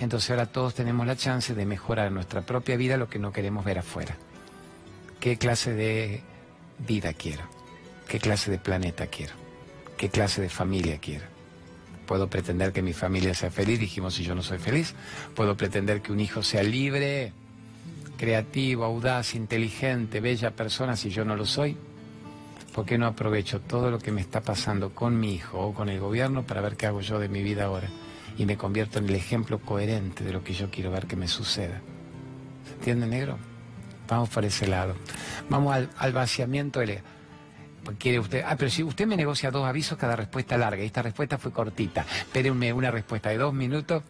[0.00, 3.64] Entonces ahora todos tenemos la chance de mejorar nuestra propia vida lo que no queremos
[3.64, 4.16] ver afuera.
[5.20, 6.22] ¿Qué clase de
[6.86, 7.44] vida quiero?
[8.08, 9.34] ¿Qué clase de planeta quiero?
[9.96, 11.24] ¿Qué clase de familia quiero?
[12.06, 14.94] Puedo pretender que mi familia sea feliz, dijimos si yo no soy feliz.
[15.34, 17.32] Puedo pretender que un hijo sea libre,
[18.18, 21.76] creativo, audaz, inteligente, bella persona si yo no lo soy.
[22.74, 25.88] ¿Por qué no aprovecho todo lo que me está pasando con mi hijo o con
[25.88, 27.88] el gobierno para ver qué hago yo de mi vida ahora?
[28.36, 31.28] Y me convierto en el ejemplo coherente de lo que yo quiero ver que me
[31.28, 31.80] suceda.
[32.66, 33.38] ¿Se entiende, negro?
[34.08, 34.94] Vamos por ese lado.
[35.48, 37.02] Vamos al, vaciamiento de
[37.98, 38.44] quiere usted.
[38.46, 40.82] Ah, pero si usted me negocia dos avisos, cada respuesta larga.
[40.82, 42.04] Esta respuesta fue cortita.
[42.18, 44.02] Espérenme una respuesta de dos minutos.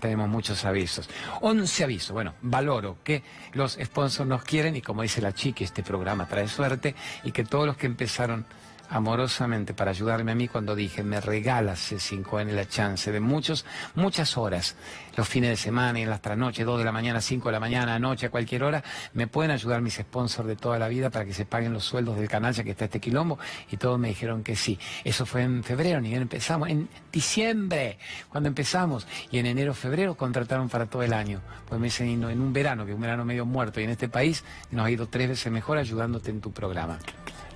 [0.00, 1.08] Tenemos muchos avisos.
[1.40, 2.12] Once avisos.
[2.12, 3.22] Bueno, valoro que
[3.52, 7.44] los sponsors nos quieren y como dice la chica, este programa trae suerte y que
[7.44, 8.46] todos los que empezaron
[8.90, 14.36] amorosamente para ayudarme a mí cuando dije, me regalas C5N la chance de muchos, muchas
[14.36, 14.76] horas,
[15.16, 17.60] los fines de semana y en las trasnoches, 2 de la mañana, 5 de la
[17.60, 18.82] mañana, anoche, a cualquier hora,
[19.14, 22.16] me pueden ayudar mis sponsors de toda la vida para que se paguen los sueldos
[22.16, 23.38] del canal ya que está este quilombo
[23.70, 24.78] y todos me dijeron que sí.
[25.04, 27.98] Eso fue en febrero, ni bien empezamos, en diciembre,
[28.28, 32.40] cuando empezamos, y en enero, febrero contrataron para todo el año, pues me dicen, en
[32.40, 35.08] un verano, que es un verano medio muerto, y en este país nos ha ido
[35.08, 36.98] tres veces mejor ayudándote en tu programa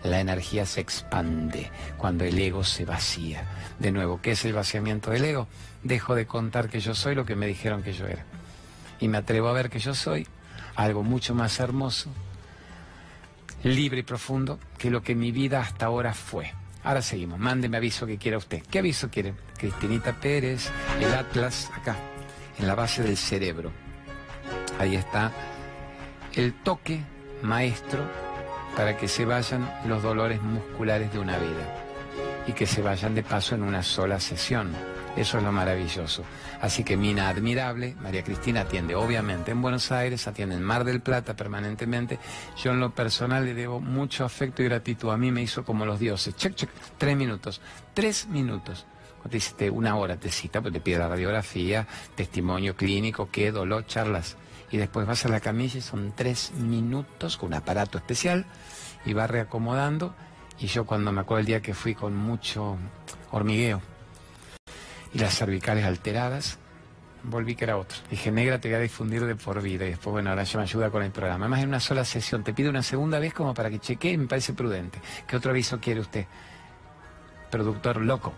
[0.05, 3.45] la energía se expande cuando el ego se vacía.
[3.79, 5.49] De nuevo, ¿qué es el vaciamiento del ego?
[5.83, 8.25] Dejo de contar que yo soy lo que me dijeron que yo era.
[9.01, 10.27] Y me atrevo a ver que yo soy
[10.75, 12.11] algo mucho más hermoso,
[13.63, 16.53] libre y profundo que lo que mi vida hasta ahora fue.
[16.85, 18.63] Ahora seguimos, mándeme aviso que quiera usted.
[18.69, 19.35] ¿Qué aviso quiere?
[19.57, 20.69] Cristinita Pérez,
[21.01, 21.97] el Atlas, acá,
[22.59, 23.71] en la base del cerebro.
[24.79, 25.31] Ahí está
[26.35, 27.03] el toque
[27.43, 28.05] maestro
[28.77, 31.85] para que se vayan los dolores musculares de una vida
[32.47, 34.73] y que se vayan de paso en una sola sesión.
[35.17, 36.25] Eso es lo maravilloso.
[36.61, 41.01] Así que Mina Admirable, María Cristina atiende obviamente en Buenos Aires, atiende en Mar del
[41.01, 42.19] Plata permanentemente.
[42.63, 45.11] Yo en lo personal le debo mucho afecto y gratitud.
[45.11, 46.35] A mí me hizo como los dioses.
[46.35, 47.61] Check, check, tres minutos.
[47.93, 48.87] Tres minutos.
[49.21, 53.87] Cuando te una hora, te cita, pues te pide la radiografía, testimonio clínico, qué dolor,
[53.87, 54.37] charlas
[54.73, 58.47] y después vas a la camilla y son tres minutos con un aparato especial
[59.05, 60.15] y va reacomodando.
[60.59, 62.79] Y yo cuando me acuerdo el día que fui con mucho
[63.31, 63.83] hormigueo
[65.13, 66.59] y las cervicales alteradas,
[67.23, 67.99] volví que era otro.
[68.11, 69.85] Dije, negra, te voy a difundir de por vida.
[69.85, 71.45] Y después, bueno, ahora ya me ayuda con el programa.
[71.45, 72.43] Además, en una sola sesión.
[72.43, 75.01] Te pido una segunda vez como para que chequee me parece prudente.
[75.27, 76.27] ¿Qué otro aviso quiere usted?
[77.51, 78.33] Productor loco.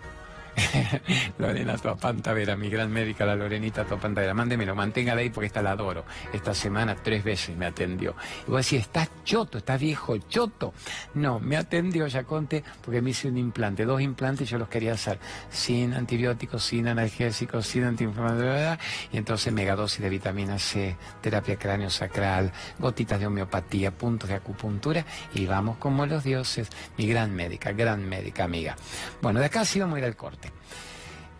[1.39, 4.35] Lorena Tuapantavera, mi gran médica, la Lorenita Tuapantavera.
[4.35, 6.05] Mándemelo, manténgala ahí porque esta la adoro.
[6.33, 8.15] Esta semana tres veces me atendió.
[8.47, 10.75] Y vos decís, estás choto, estás viejo, choto.
[11.15, 15.19] No, me atendió Yaconte porque me hice un implante, dos implantes yo los quería hacer
[15.51, 18.79] sin antibióticos, sin analgésicos, sin antiinflamatorios.
[19.13, 25.05] Y entonces megadosis de vitamina C, terapia cráneo sacral, gotitas de homeopatía, puntos de acupuntura
[25.35, 26.69] y vamos como los dioses.
[26.97, 28.77] Mi gran médica, gran médica amiga.
[29.21, 30.44] Bueno, de acá sí vamos a ir al corte.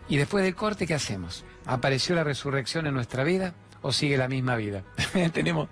[0.07, 1.45] Y después del corte, ¿qué hacemos?
[1.65, 4.83] ¿Apareció la resurrección en nuestra vida o sigue la misma vida?
[5.33, 5.67] tenemos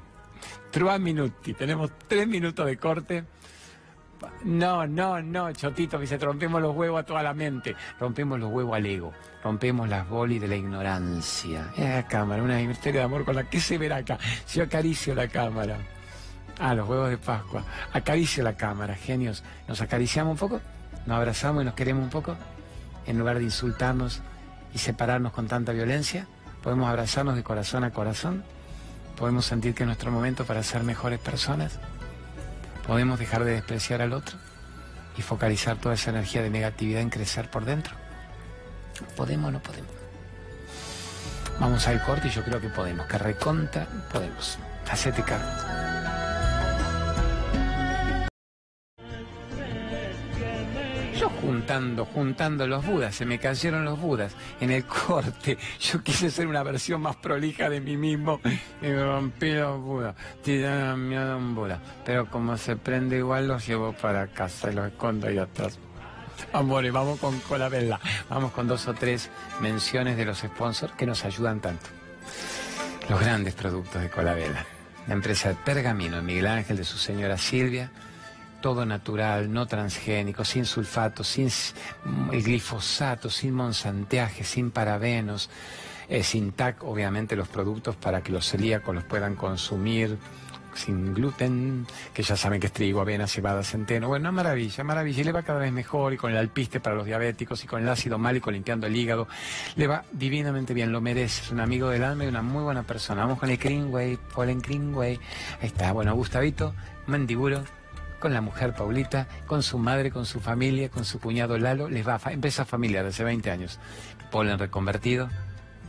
[0.71, 3.23] tres minutos, tenemos tres minutos de corte.
[4.43, 8.75] No, no, no, Chotito, dice, rompemos los huevos a toda la mente, rompemos los huevos
[8.75, 11.71] al ego, rompemos las bolis de la ignorancia.
[11.77, 14.17] Es la cámara, una misterio de amor con la que se verá acá.
[14.53, 15.77] Yo acaricio la cámara.
[16.59, 17.63] Ah, los huevos de Pascua.
[17.91, 19.43] Acaricio la cámara, genios.
[19.67, 20.61] ¿Nos acariciamos un poco?
[21.05, 22.35] ¿Nos abrazamos y nos queremos un poco?
[23.05, 24.21] En lugar de insultarnos
[24.73, 26.27] y separarnos con tanta violencia,
[26.61, 28.43] podemos abrazarnos de corazón a corazón,
[29.17, 31.79] podemos sentir que es nuestro momento para ser mejores personas,
[32.87, 34.37] podemos dejar de despreciar al otro
[35.17, 37.95] y focalizar toda esa energía de negatividad en crecer por dentro.
[39.15, 39.91] ¿Podemos o no podemos?
[41.59, 44.57] Vamos al corte y yo creo que podemos, que recontra podemos.
[44.89, 45.92] Hacete cargo.
[51.43, 55.57] Juntando, juntando los budas, se me cayeron los budas en el corte.
[55.79, 58.39] Yo quise ser una versión más prolija de mí mismo
[58.81, 61.79] y rompí los budas, tiraron miedo un Buda.
[62.05, 65.77] Pero como se prende igual, los llevo para casa y los escondo ahí atrás.
[66.51, 69.29] Amores, vamos con Colabella, vamos con dos o tres
[69.59, 71.87] menciones de los sponsors que nos ayudan tanto.
[73.09, 74.65] Los grandes productos de Colabella.
[75.07, 77.91] La empresa de Pergamino, Miguel Ángel, de su señora Silvia,
[78.63, 81.49] todo natural, no transgénico, sin sulfato, sin
[82.31, 85.49] glifosato, sin monsanteaje, sin parabenos,
[86.07, 90.17] eh, sin TAC, obviamente los productos para que los celíacos los puedan consumir
[90.75, 94.07] sin gluten, que ya saben que es trigo, avena, cebada, centeno.
[94.07, 95.21] Bueno, maravilla, maravilla.
[95.21, 97.83] Y le va cada vez mejor y con el alpiste para los diabéticos y con
[97.83, 99.27] el ácido málico limpiando el hígado.
[99.75, 101.43] Le va divinamente bien, lo merece.
[101.43, 103.23] Es un amigo del alma y una muy buena persona.
[103.23, 105.19] Vamos con el Greenway, Polen Greenway.
[105.61, 106.73] Ahí está, bueno, Gustavito,
[107.07, 107.61] Mendiburo
[108.23, 112.07] con la mujer Paulita, con su madre, con su familia, con su cuñado Lalo, les
[112.07, 113.79] va, empresa familiar hace 20 años.
[114.31, 115.27] Polen reconvertido,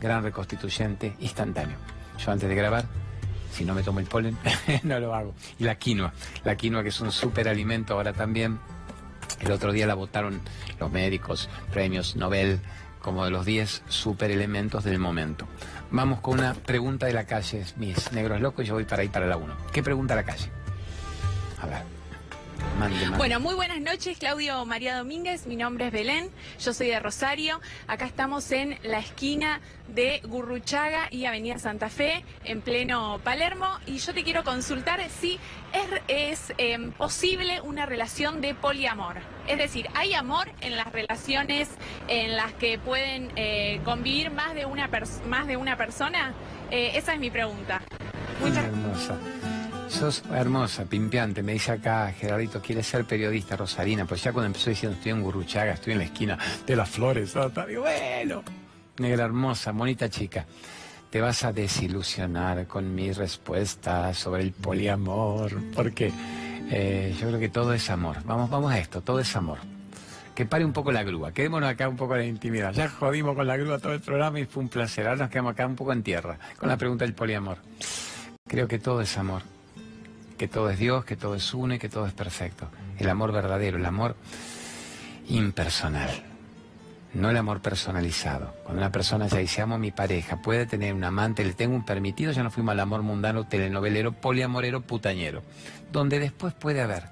[0.01, 1.77] gran reconstituyente, instantáneo.
[2.17, 2.87] Yo antes de grabar,
[3.53, 4.37] si no me tomo el polen,
[4.83, 5.33] no lo hago.
[5.59, 6.11] Y la quinoa,
[6.43, 8.59] la quinoa que es un súper alimento ahora también.
[9.39, 10.41] El otro día la votaron
[10.77, 12.59] los médicos, premios Nobel,
[12.99, 13.83] como de los 10
[14.19, 15.47] elementos del momento.
[15.89, 19.25] Vamos con una pregunta de la calle, mis negros locos, yo voy para ahí para
[19.25, 19.55] la 1.
[19.71, 20.51] ¿Qué pregunta la calle?
[21.61, 21.94] A ver.
[23.17, 25.47] Bueno, muy buenas noches, Claudio María Domínguez.
[25.47, 27.61] Mi nombre es Belén, yo soy de Rosario.
[27.87, 33.67] Acá estamos en la esquina de Gurruchaga y Avenida Santa Fe, en pleno Palermo.
[33.87, 35.39] Y yo te quiero consultar si
[36.17, 39.17] es, em, posible una relación de poliamor.
[39.47, 41.69] Es decir, ¿hay amor en las relaciones
[42.07, 44.89] en las que pueden eh, convivir más de una,
[45.27, 46.33] más de una persona?
[46.71, 47.81] Eh, esa es mi pregunta.
[48.41, 49.17] Muchas hermosa.
[49.89, 51.43] Sos hermosa, pimpeante.
[51.43, 54.05] Me dice acá, Gerardito, quiere ser periodista, Rosarina.
[54.05, 57.33] Pues ya cuando empezó diciendo, estoy en Gurruchaga, estoy en la esquina de las flores.
[57.67, 58.43] Digo, bueno,
[58.97, 60.45] negra hermosa, bonita chica.
[61.09, 66.11] Te vas a desilusionar con mi respuesta sobre el poliamor, porque
[66.69, 68.17] eh, yo creo que todo es amor.
[68.25, 69.59] Vamos, vamos a esto, todo es amor.
[70.33, 72.73] Que pare un poco la grúa, quedémonos acá un poco en la intimidad.
[72.73, 75.07] Ya jodimos con la grúa todo el programa y fue un placer.
[75.07, 77.59] Ahora nos quedamos acá un poco en tierra con la pregunta del poliamor.
[78.45, 79.54] Creo que todo es amor
[80.37, 82.69] que todo es Dios, que todo es uno y que todo es perfecto.
[82.97, 84.15] El amor verdadero, el amor
[85.27, 86.09] impersonal,
[87.13, 88.53] no el amor personalizado.
[88.63, 91.75] Cuando una persona ya dice amo a mi pareja, puede tener un amante, le tengo
[91.75, 95.43] un permitido, ya no fuimos al amor mundano, telenovelero, poliamorero, putañero,
[95.91, 97.03] donde después puede haber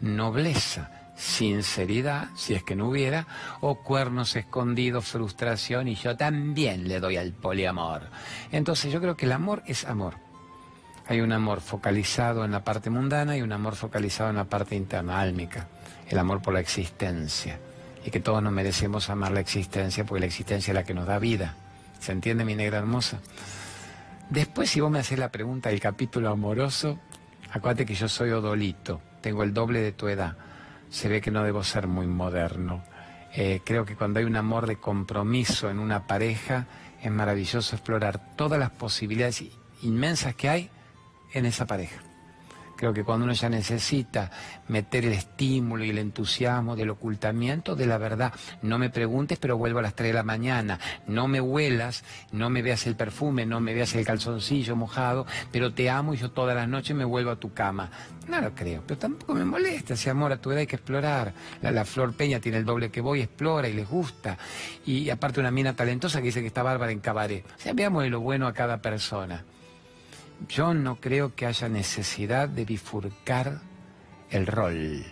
[0.00, 3.26] nobleza, sinceridad, si es que no hubiera,
[3.60, 8.02] o cuernos escondidos, frustración, y yo también le doy al poliamor.
[8.50, 10.29] Entonces yo creo que el amor es amor.
[11.10, 14.76] Hay un amor focalizado en la parte mundana y un amor focalizado en la parte
[14.76, 15.66] interna, álmica,
[16.08, 17.58] el amor por la existencia.
[18.06, 21.08] Y que todos nos merecemos amar la existencia porque la existencia es la que nos
[21.08, 21.56] da vida.
[21.98, 23.18] ¿Se entiende mi negra hermosa?
[24.28, 27.00] Después, si vos me haces la pregunta del capítulo amoroso,
[27.50, 30.36] acuérdate que yo soy odolito, tengo el doble de tu edad.
[30.90, 32.84] Se ve que no debo ser muy moderno.
[33.34, 36.68] Eh, creo que cuando hay un amor de compromiso en una pareja,
[37.02, 39.42] es maravilloso explorar todas las posibilidades
[39.82, 40.70] inmensas que hay
[41.32, 42.00] en esa pareja.
[42.80, 44.30] Creo que cuando uno ya necesita
[44.68, 49.58] meter el estímulo y el entusiasmo del ocultamiento de la verdad, no me preguntes, pero
[49.58, 53.44] vuelvo a las 3 de la mañana, no me huelas, no me veas el perfume,
[53.44, 57.04] no me veas el calzoncillo mojado, pero te amo y yo todas las noches me
[57.04, 57.90] vuelvo a tu cama.
[58.28, 61.34] No lo creo, pero tampoco me molesta, ese amor a tu edad hay que explorar.
[61.60, 64.38] La, Flor Peña tiene el doble que voy, explora y les gusta.
[64.86, 67.44] Y aparte una mina talentosa que dice que está bárbara en cabaret.
[67.44, 69.44] O sea, veamos lo bueno a cada persona
[70.48, 73.60] yo no creo que haya necesidad de bifurcar
[74.30, 75.04] el rol.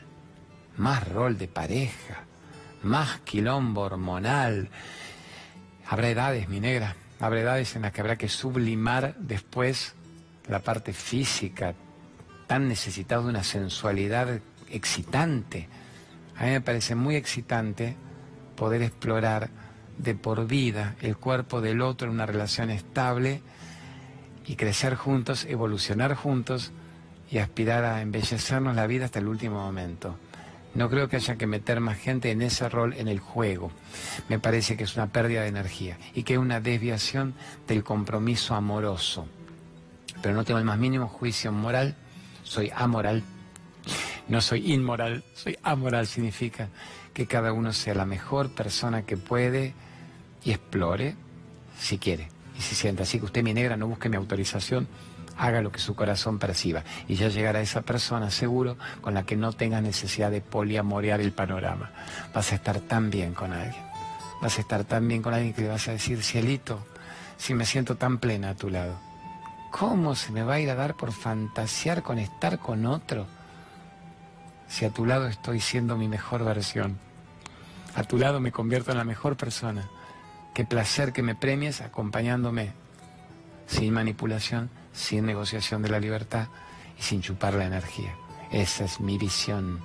[0.77, 2.25] Más rol de pareja,
[2.83, 4.71] más quilombo hormonal.
[5.87, 9.95] Habrá edades, mi negra, habrá edades en las que habrá que sublimar después
[10.49, 11.75] la parte física,
[12.47, 15.69] tan necesitado de una sensualidad excitante.
[16.37, 17.97] A mí me parece muy excitante
[18.57, 19.51] poder explorar
[19.99, 23.43] de por vida el cuerpo del otro en una relación estable
[24.49, 26.73] y crecer juntos, evolucionar juntos
[27.31, 30.17] y aspirar a embellecernos la vida hasta el último momento.
[30.75, 33.71] No creo que haya que meter más gente en ese rol en el juego.
[34.29, 37.35] Me parece que es una pérdida de energía y que es una desviación
[37.67, 39.27] del compromiso amoroso.
[40.23, 41.95] Pero no tengo el más mínimo juicio moral,
[42.43, 43.23] soy amoral.
[44.29, 46.07] No soy inmoral, soy amoral.
[46.07, 46.69] Significa
[47.13, 49.75] que cada uno sea la mejor persona que puede
[50.45, 51.17] y explore
[51.79, 53.05] si quiere y se sienta.
[53.05, 54.89] Así que usted, mi negra, no busque mi autorización,
[55.37, 56.83] haga lo que su corazón perciba.
[57.07, 61.33] Y ya llegará esa persona seguro con la que no tenga necesidad de poliamorear el
[61.33, 61.91] panorama.
[62.35, 63.83] Vas a estar tan bien con alguien.
[64.43, 66.85] Vas a estar tan bien con alguien que le vas a decir, cielito,
[67.37, 68.99] si me siento tan plena a tu lado.
[69.71, 73.27] ¿Cómo se me va a ir a dar por fantasear con estar con otro?
[74.67, 76.99] Si a tu lado estoy siendo mi mejor versión.
[77.95, 79.89] A tu lado me convierto en la mejor persona.
[80.59, 82.73] Qué placer que me premies acompañándome
[83.69, 86.49] sin manipulación, sin negociación de la libertad
[86.99, 88.17] y sin chupar la energía.
[88.51, 89.79] Esa es mi visión.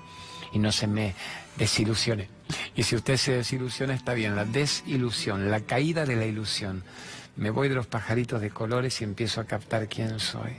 [0.51, 1.13] Y no se me
[1.57, 2.27] desilusione.
[2.75, 4.35] Y si usted se desilusiona, está bien.
[4.35, 6.83] La desilusión, la caída de la ilusión.
[7.35, 10.53] Me voy de los pajaritos de colores y empiezo a captar quién soy.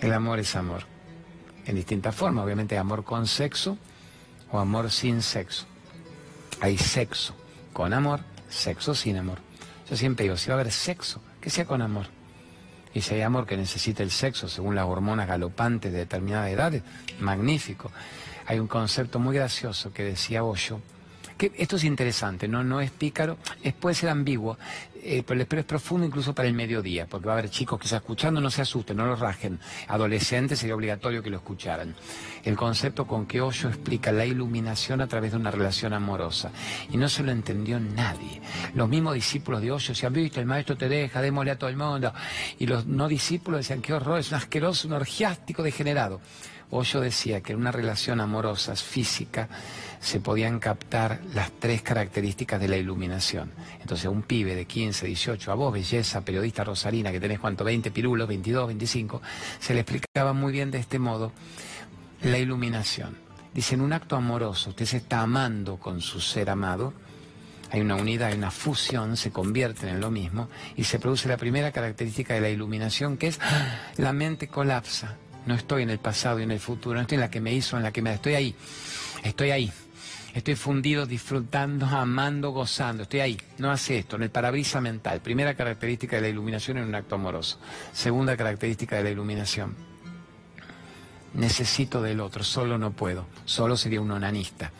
[0.00, 0.84] El amor es amor.
[1.66, 3.76] En distintas formas, obviamente, amor con sexo
[4.52, 5.66] o amor sin sexo.
[6.60, 7.34] Hay sexo
[7.72, 9.38] con amor sexo sin amor.
[9.90, 12.06] Yo siempre digo, si va a haber sexo, que sea con amor.
[12.94, 16.82] Y si hay amor que necesita el sexo según las hormonas galopantes de determinadas edades,
[17.20, 17.90] magnífico.
[18.46, 20.80] Hay un concepto muy gracioso que decía Osho,
[21.56, 24.58] esto es interesante, no, no es pícaro, es, puede ser ambiguo.
[25.04, 27.98] eh, pero es profundo incluso para el mediodía, porque va a haber chicos que están
[27.98, 29.58] escuchando, no se asusten, no los rajen.
[29.88, 31.94] Adolescentes sería obligatorio que lo escucharan.
[32.44, 36.52] El concepto con que Osho explica la iluminación a través de una relación amorosa.
[36.90, 38.40] Y no se lo entendió nadie.
[38.74, 41.68] Los mismos discípulos de Osho se han visto, el maestro te deja, démosle a todo
[41.70, 42.12] el mundo.
[42.60, 46.20] Y los no discípulos decían, qué horror, es un asqueroso, un orgiástico degenerado.
[46.74, 49.46] Osho decía que en una relación amorosa, física,
[50.00, 53.52] se podían captar las tres características de la iluminación.
[53.80, 57.90] Entonces, un pibe de 15, 18, a vos, belleza, periodista rosarina, que tenés cuánto, 20
[57.90, 59.20] pirulos, 22, 25,
[59.60, 61.32] se le explicaba muy bien de este modo
[62.22, 63.18] la iluminación.
[63.52, 66.94] Dice, en un acto amoroso, usted se está amando con su ser amado,
[67.70, 71.36] hay una unidad, hay una fusión, se convierten en lo mismo y se produce la
[71.36, 73.38] primera característica de la iluminación, que es
[73.98, 77.20] la mente colapsa no estoy en el pasado y en el futuro, no estoy en
[77.20, 78.12] la que me hizo, en la que me...
[78.14, 78.54] Estoy ahí,
[79.22, 79.72] estoy ahí.
[80.34, 83.02] Estoy fundido, disfrutando, amando, gozando.
[83.02, 83.40] Estoy ahí.
[83.58, 85.20] No hace esto, en el parabrisa mental.
[85.20, 87.58] Primera característica de la iluminación en un acto amoroso.
[87.92, 89.76] Segunda característica de la iluminación.
[91.34, 93.26] Necesito del otro, solo no puedo.
[93.44, 94.72] Solo sería un onanista.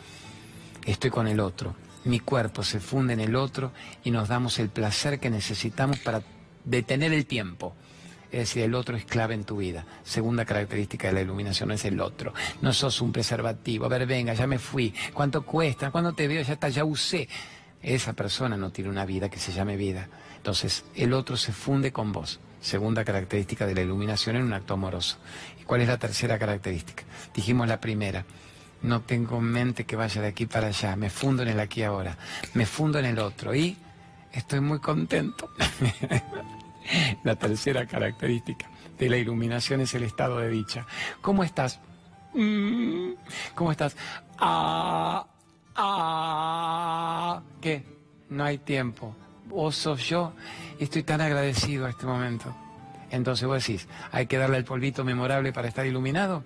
[0.85, 1.75] Estoy con el otro.
[2.05, 3.71] Mi cuerpo se funde en el otro
[4.03, 6.23] y nos damos el placer que necesitamos para
[6.65, 7.75] detener el tiempo
[8.33, 9.85] es decir, el otro es clave en tu vida.
[10.03, 12.33] Segunda característica de la iluminación es el otro.
[12.63, 13.85] No sos un preservativo.
[13.85, 14.91] A ver, venga, ya me fui.
[15.13, 15.91] ¿Cuánto cuesta?
[15.91, 16.41] ¿Cuándo te veo?
[16.41, 17.29] Ya está, ya usé.
[17.83, 20.09] Esa persona no tiene una vida que se llame vida.
[20.37, 22.39] Entonces, el otro se funde con vos.
[22.59, 25.17] Segunda característica de la iluminación en un acto amoroso.
[25.61, 27.03] ¿Y cuál es la tercera característica?
[27.35, 28.25] Dijimos la primera.
[28.81, 30.95] No tengo mente que vaya de aquí para allá.
[30.95, 32.17] Me fundo en el aquí ahora.
[32.55, 33.53] Me fundo en el otro.
[33.53, 33.77] Y
[34.31, 35.53] estoy muy contento.
[37.23, 40.85] La tercera característica de la iluminación es el estado de dicha.
[41.21, 41.79] ¿Cómo estás?
[42.33, 43.11] Mm,
[43.55, 43.95] ¿Cómo estás?
[44.39, 45.25] Ah,
[45.75, 47.41] ah.
[47.61, 47.83] ¿Qué?
[48.29, 49.15] No hay tiempo.
[49.47, 50.33] Vos sos yo
[50.79, 52.55] y estoy tan agradecido a este momento.
[53.11, 56.43] Entonces vos decís, ¿hay que darle el polvito memorable para estar iluminado?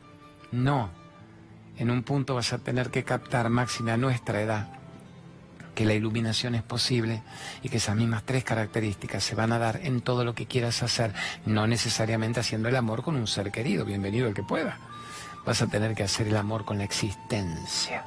[0.52, 0.90] No.
[1.78, 4.77] En un punto vas a tener que captar máxima nuestra edad
[5.78, 7.22] que la iluminación es posible
[7.62, 10.82] y que esas mismas tres características se van a dar en todo lo que quieras
[10.82, 11.14] hacer,
[11.46, 14.80] no necesariamente haciendo el amor con un ser querido, bienvenido el que pueda.
[15.46, 18.06] Vas a tener que hacer el amor con la existencia.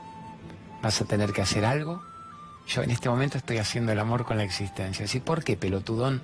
[0.83, 2.03] Vas a tener que hacer algo.
[2.66, 5.07] Yo en este momento estoy haciendo el amor con la existencia.
[5.07, 5.21] ¿Sí?
[5.21, 6.23] ¿Por qué, pelotudón?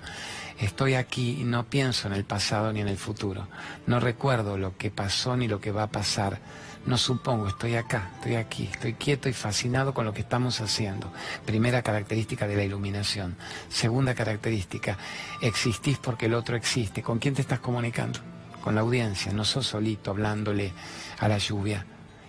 [0.59, 3.47] Estoy aquí y no pienso en el pasado ni en el futuro.
[3.87, 6.41] No recuerdo lo que pasó ni lo que va a pasar
[6.87, 11.13] no supongo, estoy acá, estoy aquí, estoy quieto y fascinado con lo que estamos haciendo.
[11.45, 13.37] Primera característica de la iluminación.
[13.69, 14.97] Segunda característica,
[15.43, 17.03] existís porque el otro existe.
[17.03, 18.21] ¿Con quién te estás comunicando?
[18.63, 20.73] Con la audiencia, no sos solito hablándole
[21.19, 21.85] a la lluvia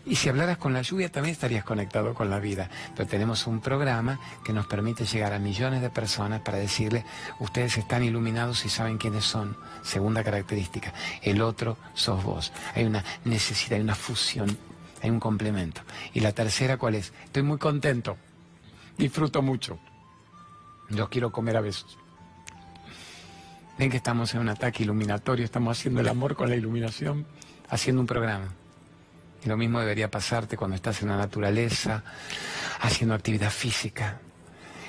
[0.08, 2.70] y si hablaras con la lluvia también estarías conectado con la vida.
[2.96, 7.06] Pero tenemos un programa que nos permite llegar a millones de personas para decirle,
[7.40, 9.58] ustedes están iluminados y saben quiénes son.
[9.84, 10.94] Segunda característica.
[11.22, 12.54] El otro sos vos.
[12.74, 14.58] Hay una necesidad, hay una fusión,
[15.04, 15.82] hay un complemento.
[16.14, 17.12] Y la tercera, ¿cuál es?
[17.26, 18.18] Estoy muy contento.
[18.98, 19.78] Disfruto mucho.
[20.90, 21.98] Yo quiero comer a besos.
[23.78, 27.28] Ven que estamos en un ataque iluminatorio, estamos haciendo el amor con la iluminación,
[27.70, 28.48] haciendo un programa.
[29.48, 32.04] Lo mismo debería pasarte cuando estás en la naturaleza,
[32.82, 34.20] haciendo actividad física.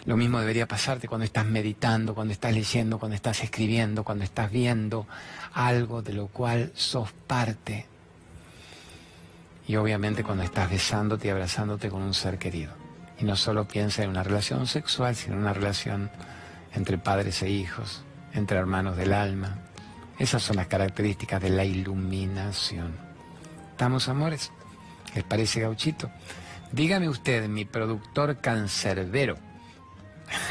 [0.04, 4.50] Lo mismo debería pasarte cuando estás meditando, cuando estás leyendo, cuando estás escribiendo, cuando estás
[4.50, 5.06] viendo
[5.52, 7.86] algo de lo cual sos parte.
[9.68, 12.72] Y obviamente cuando estás besándote y abrazándote con un ser querido.
[13.20, 16.10] Y no solo piensa en una relación sexual, sino en una relación
[16.74, 18.02] entre padres e hijos,
[18.34, 19.58] entre hermanos del alma.
[20.18, 23.07] Esas son las características de la iluminación.
[23.78, 24.50] ¿Estamos, amores?
[25.14, 26.10] ¿Les parece gauchito?
[26.72, 29.36] Dígame usted, mi productor cancerbero,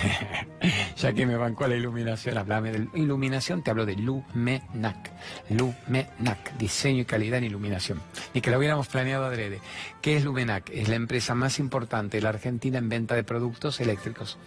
[0.98, 5.12] ya que me bancó a la iluminación, hablame de iluminación, te hablo de Lumenac.
[5.50, 8.02] Lumenac, diseño y calidad en iluminación.
[8.34, 9.60] Ni que lo hubiéramos planeado adrede.
[10.02, 10.70] ¿Qué es Lumenac?
[10.70, 14.38] Es la empresa más importante de la Argentina en venta de productos eléctricos.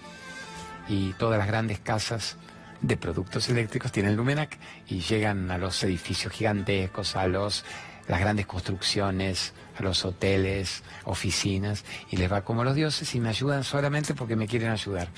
[0.88, 2.38] Y todas las grandes casas
[2.80, 4.58] de productos eléctricos tienen Lumenac
[4.88, 7.62] y llegan a los edificios gigantescos, a los
[8.10, 13.62] las grandes construcciones, los hoteles, oficinas, y les va como los dioses y me ayudan
[13.62, 15.08] solamente porque me quieren ayudar.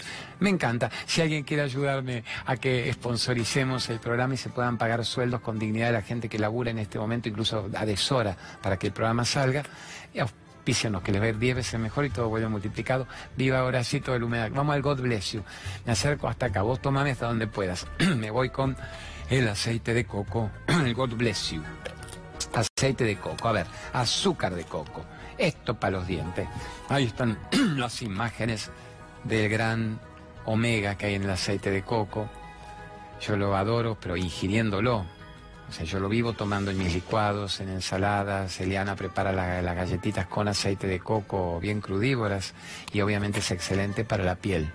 [0.41, 0.91] Me encanta.
[1.07, 5.59] Si alguien quiere ayudarme a que sponsoricemos el programa y se puedan pagar sueldos con
[5.59, 8.93] dignidad de la gente que labura en este momento, incluso a deshora, para que el
[8.93, 9.63] programa salga,
[10.21, 13.07] auspícianos, que les ir 10 veces mejor y todo vuelve multiplicado.
[13.39, 14.51] Viva Horacito del Humedad.
[14.53, 15.43] Vamos al God Bless You.
[15.87, 16.61] Me acerco hasta acá.
[16.61, 17.87] Vos tomame hasta donde puedas.
[18.17, 18.77] me voy con
[19.31, 21.63] el aceite de coco, el God Bless You
[22.53, 25.05] aceite de coco, a ver, azúcar de coco,
[25.39, 26.49] esto para los dientes.
[26.89, 27.39] Ahí están
[27.77, 28.71] las imágenes
[29.25, 30.01] del gran
[30.45, 32.29] omega que hay en el aceite de coco.
[33.21, 35.05] Yo lo adoro, pero ingiriéndolo.
[35.69, 38.61] O sea, yo lo vivo tomando en mis licuados, en ensaladas.
[38.61, 42.53] Eliana prepara las galletitas con aceite de coco bien crudívoras
[42.93, 44.71] y obviamente es excelente para la piel.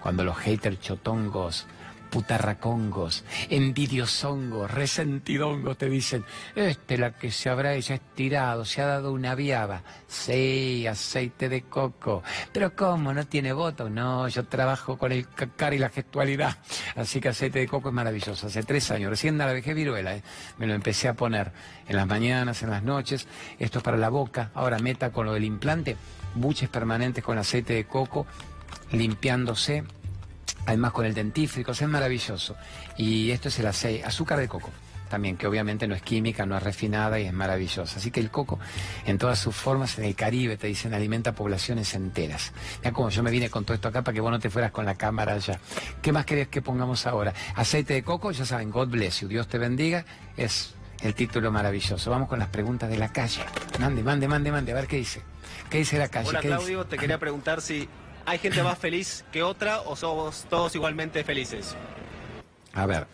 [0.00, 1.66] Cuando los haters chotongos
[2.10, 9.12] putarracongos, envidiosongos, resentidongos te dicen, este la que se habrá ella estirado, se ha dado
[9.12, 9.82] una viaba.
[10.06, 12.22] Sí, aceite de coco.
[12.52, 13.12] Pero ¿cómo?
[13.12, 13.90] ¿No tiene voto?
[13.90, 16.56] No, yo trabajo con el cacar y la gestualidad.
[16.94, 18.46] Así que aceite de coco es maravilloso.
[18.46, 20.22] Hace tres años, recién la dejé viruela, ¿eh?
[20.58, 21.52] me lo empecé a poner
[21.88, 23.26] en las mañanas, en las noches.
[23.58, 24.50] Esto es para la boca.
[24.54, 25.96] Ahora meta con lo del implante,
[26.34, 28.26] buches permanentes con aceite de coco,
[28.92, 29.84] limpiándose
[30.66, 32.56] además con el dentífrico, es maravilloso.
[32.96, 34.70] Y esto es el aceite, azúcar de coco
[35.08, 37.98] también, que obviamente no es química, no es refinada y es maravillosa.
[37.98, 38.58] Así que el coco,
[39.06, 42.52] en todas sus formas, en el Caribe, te dicen, alimenta poblaciones enteras.
[42.78, 44.70] Mira como yo me vine con todo esto acá para que vos no te fueras
[44.70, 45.58] con la cámara allá.
[46.02, 47.32] ¿Qué más querés que pongamos ahora?
[47.54, 50.04] Aceite de coco, ya saben, God bless you, Dios te bendiga,
[50.36, 52.10] es el título maravilloso.
[52.10, 53.42] Vamos con las preguntas de la calle.
[53.78, 55.22] Mande, mande, mande, mande, a ver qué dice.
[55.70, 56.28] ¿Qué dice la calle?
[56.28, 57.88] Hola Claudio, te quería preguntar si
[58.26, 61.76] ¿Hay gente más feliz que otra o somos todos igualmente felices?
[62.72, 63.06] A ver,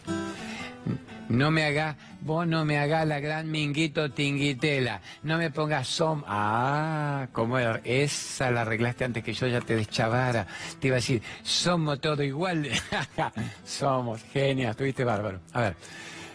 [1.28, 6.24] no me haga, vos no me hagas la gran minguito tinguitela, no me pongas som,
[6.26, 10.46] ah, como esa la arreglaste antes que yo ya te deschavara,
[10.80, 12.82] te iba a decir, somos todos iguales,
[13.66, 15.40] somos genios, estuviste bárbaro.
[15.52, 15.76] A ver,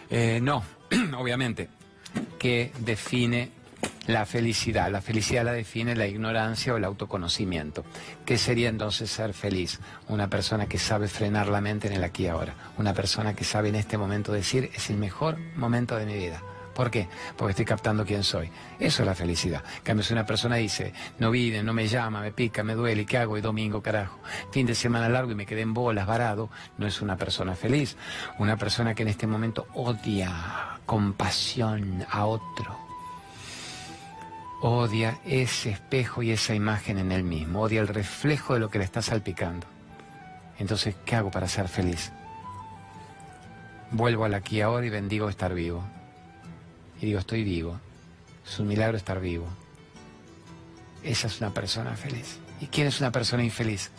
[0.08, 0.62] eh, no,
[1.18, 1.68] obviamente,
[2.38, 3.57] que define
[4.08, 4.90] la felicidad.
[4.90, 7.84] La felicidad la define la ignorancia o el autoconocimiento.
[8.24, 9.80] ¿Qué sería entonces ser feliz?
[10.08, 12.54] Una persona que sabe frenar la mente en el aquí y ahora.
[12.78, 16.42] Una persona que sabe en este momento decir es el mejor momento de mi vida.
[16.74, 17.08] ¿Por qué?
[17.36, 18.50] Porque estoy captando quién soy.
[18.78, 19.64] Eso es la felicidad.
[19.82, 23.18] cambio, si una persona dice, no vive, no me llama, me pica, me duele, ¿qué
[23.18, 23.36] hago?
[23.36, 24.20] Y domingo, carajo.
[24.52, 27.96] Fin de semana largo y me quedé en bolas, varado, no es una persona feliz.
[28.38, 32.87] Una persona que en este momento odia con pasión a otro
[34.60, 38.78] odia ese espejo y esa imagen en él mismo, odia el reflejo de lo que
[38.78, 39.66] le está salpicando.
[40.58, 42.10] Entonces, ¿qué hago para ser feliz?
[43.92, 45.84] Vuelvo al aquí ahora y bendigo estar vivo.
[47.00, 47.78] Y digo, estoy vivo.
[48.44, 49.46] Es un milagro estar vivo.
[51.04, 52.38] Esa es una persona feliz.
[52.60, 53.92] ¿Y quién es una persona infeliz?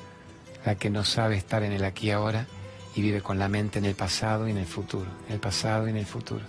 [0.66, 2.46] La que no sabe estar en el aquí ahora
[2.94, 5.10] y vive con la mente en el pasado y en el futuro.
[5.28, 6.44] En el pasado y en el futuro.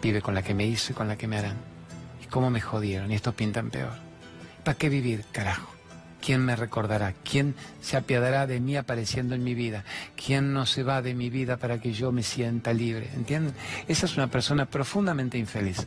[0.00, 1.71] Vive con la que me hizo y con la que me harán
[2.32, 3.92] cómo me jodieron y estos pintan peor.
[4.64, 5.68] ¿Para qué vivir, carajo?
[6.20, 7.12] ¿Quién me recordará?
[7.12, 9.84] ¿Quién se apiadará de mí apareciendo en mi vida?
[10.16, 13.10] ¿Quién no se va de mi vida para que yo me sienta libre?
[13.14, 13.54] ¿Entienden?
[13.86, 15.86] Esa es una persona profundamente infeliz.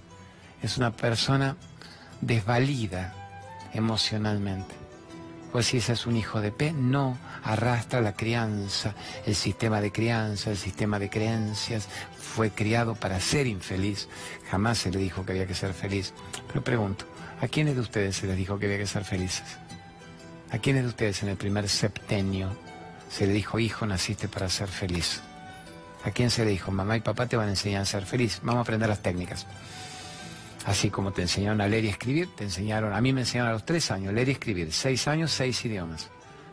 [0.61, 1.57] Es una persona
[2.21, 3.13] desvalida
[3.73, 4.84] emocionalmente.
[5.55, 8.93] Pues si ese es un hijo de P, no arrastra la crianza,
[9.25, 11.87] el sistema de crianza, el sistema de creencias,
[12.17, 14.09] fue criado para ser infeliz,
[14.51, 16.13] jamás se le dijo que había que ser feliz.
[16.49, 17.05] Pero pregunto,
[17.39, 19.45] ¿a quiénes de ustedes se les dijo que había que ser felices?
[20.51, 22.49] ¿A quiénes de ustedes en el primer septenio
[23.09, 25.21] se le dijo, hijo, naciste para ser feliz?
[26.03, 28.41] ¿A quién se le dijo, mamá y papá te van a enseñar a ser feliz?
[28.43, 29.47] Vamos a aprender las técnicas.
[30.65, 33.53] Así como te enseñaron a leer y escribir, te enseñaron, a mí me enseñaron a
[33.53, 36.09] los tres años, leer y escribir, seis años, seis idiomas.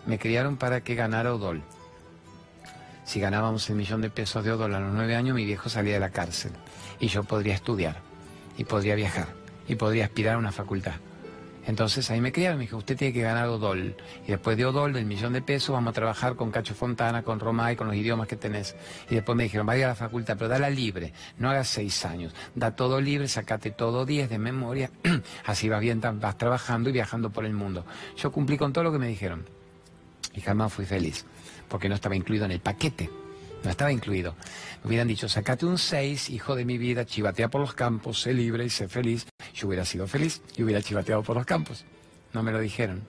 [0.06, 1.62] Me criaron para que ganara Odol.
[3.04, 5.94] Si ganábamos el millón de pesos de Odol a los nueve años, mi viejo salía
[5.94, 6.52] de la cárcel
[7.00, 7.96] y yo podría estudiar
[8.58, 9.28] y podría viajar
[9.66, 10.94] y podría aspirar a una facultad.
[11.66, 13.96] Entonces ahí me criaron, me dijo, usted tiene que ganar Odol.
[14.26, 17.38] Y después de Odol, del millón de pesos, vamos a trabajar con Cacho Fontana, con
[17.38, 18.74] Romay, con los idiomas que tenés.
[19.10, 22.34] Y después me dijeron, vaya a la facultad, pero dala libre, no hagas seis años.
[22.54, 24.90] Da todo libre, sacate todo diez de memoria,
[25.46, 27.84] así vas bien, vas trabajando y viajando por el mundo.
[28.16, 29.44] Yo cumplí con todo lo que me dijeron.
[30.34, 31.26] Y jamás fui feliz
[31.68, 33.21] porque no estaba incluido en el paquete.
[33.64, 34.34] No estaba incluido.
[34.82, 38.34] Me hubieran dicho, sacate un 6, hijo de mi vida, chivatea por los campos, sé
[38.34, 39.26] libre y sé feliz.
[39.54, 41.84] Yo hubiera sido feliz y hubiera chivateado por los campos.
[42.32, 43.02] No me lo dijeron.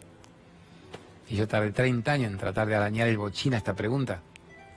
[1.30, 4.22] Y yo tardé 30 años en tratar de arañar el bochín a esta pregunta,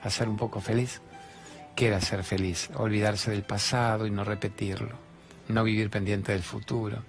[0.03, 1.03] a ser un poco feliz.
[1.75, 2.71] ¿Qué era ser feliz?
[2.75, 4.97] Olvidarse del pasado y no repetirlo.
[5.49, 7.03] No vivir pendiente del futuro.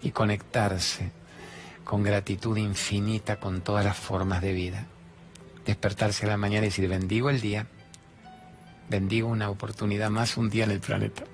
[0.00, 1.10] Y conectarse
[1.84, 4.86] con gratitud infinita con todas las formas de vida
[5.66, 7.66] despertarse a la mañana y decir, bendigo el día,
[8.88, 11.24] bendigo una oportunidad más, un día en el planeta.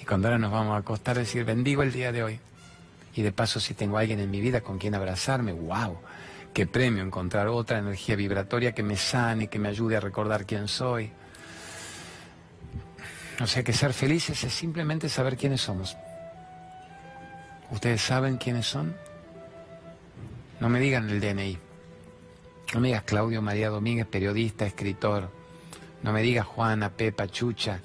[0.00, 2.40] Y cuando ahora nos vamos a acostar, decir, bendigo el día de hoy.
[3.14, 5.98] Y de paso, si tengo a alguien en mi vida con quien abrazarme, wow,
[6.54, 10.68] qué premio encontrar otra energía vibratoria que me sane, que me ayude a recordar quién
[10.68, 11.10] soy.
[13.40, 15.96] O sea que ser felices es simplemente saber quiénes somos.
[17.70, 18.96] ¿Ustedes saben quiénes son?
[20.60, 21.67] No me digan el DNI.
[22.74, 25.30] No me digas Claudio María Domínguez, periodista, escritor.
[26.02, 27.80] No me digas Juana, Pepa, Chucha.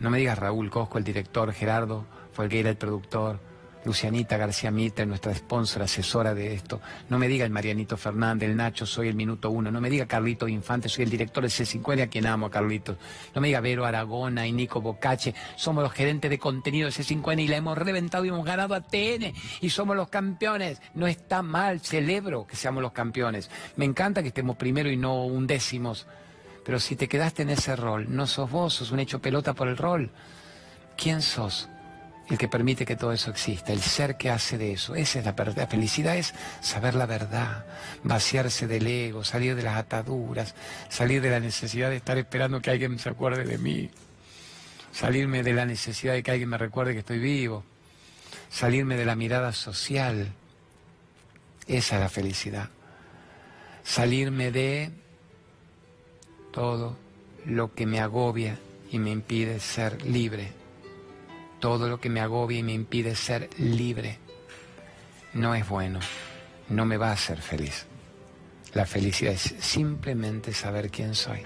[0.00, 2.04] No me digas Raúl Cosco, el director, Gerardo
[2.46, 3.40] era el productor.
[3.88, 6.78] Lucianita García Mitre, nuestra sponsor, asesora de esto.
[7.08, 9.70] No me diga el Marianito Fernández, el Nacho, soy el minuto uno.
[9.70, 12.98] No me diga Carlito Infante, soy el director de C50, a quien amo a Carlitos.
[13.34, 17.40] No me diga Vero Aragona y Nico Bocache, somos los gerentes de contenido de C50
[17.40, 19.32] y la hemos reventado y hemos ganado a TN
[19.62, 20.82] y somos los campeones.
[20.92, 23.50] No está mal, celebro que seamos los campeones.
[23.76, 26.06] Me encanta que estemos primero y no undécimos.
[26.62, 29.66] Pero si te quedaste en ese rol, no sos vos, sos un hecho pelota por
[29.66, 30.10] el rol.
[30.94, 31.70] ¿Quién sos?
[32.30, 34.94] El que permite que todo eso exista, el ser que hace de eso.
[34.94, 37.64] Esa es la, la felicidad, es saber la verdad,
[38.02, 40.54] vaciarse del ego, salir de las ataduras,
[40.90, 43.90] salir de la necesidad de estar esperando que alguien se acuerde de mí,
[44.92, 47.64] salirme de la necesidad de que alguien me recuerde que estoy vivo,
[48.50, 50.32] salirme de la mirada social.
[51.66, 52.68] Esa es la felicidad.
[53.84, 54.90] Salirme de
[56.52, 56.96] todo
[57.46, 58.58] lo que me agobia
[58.90, 60.57] y me impide ser libre
[61.58, 64.18] todo lo que me agobia y me impide ser libre
[65.34, 66.00] no es bueno,
[66.68, 67.86] no me va a hacer feliz.
[68.74, 71.40] La felicidad es simplemente saber quién soy.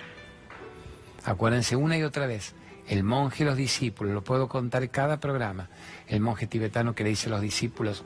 [1.24, 2.54] Acuérdense una y otra vez,
[2.88, 5.68] el monje y los discípulos, lo puedo contar cada programa,
[6.08, 8.04] el monje tibetano que le dice a los discípulos,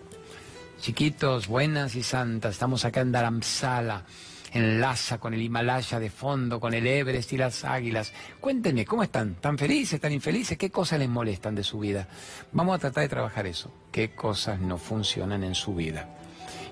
[0.81, 4.05] chiquitos, buenas y santas, estamos acá en Dharamsala,
[4.53, 8.13] enlaza con el Himalaya de fondo, con el Everest y las águilas.
[8.41, 9.35] Cuéntenme, ¿cómo están?
[9.37, 10.59] ¿Tan felices, tan infelices?
[10.59, 12.09] ¿Qué cosas les molestan de su vida?
[12.53, 13.73] Vamos a tratar de trabajar eso.
[13.91, 16.09] ¿Qué cosas no funcionan en su vida?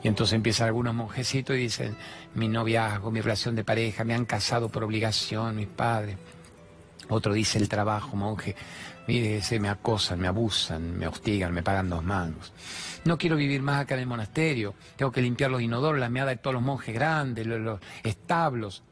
[0.02, 1.96] Y entonces empiezan algunos monjecitos y dicen,
[2.34, 6.16] mi noviazgo, mi relación de pareja, me han casado por obligación, mis padres.
[7.08, 8.54] Otro dice el trabajo, monje,
[9.06, 12.52] mire, se me acosan, me abusan, me hostigan, me pagan dos mangos.
[13.04, 14.74] No quiero vivir más acá en el monasterio.
[14.96, 18.82] Tengo que limpiar los inodoros, la meada de todos los monjes grandes, los, establos.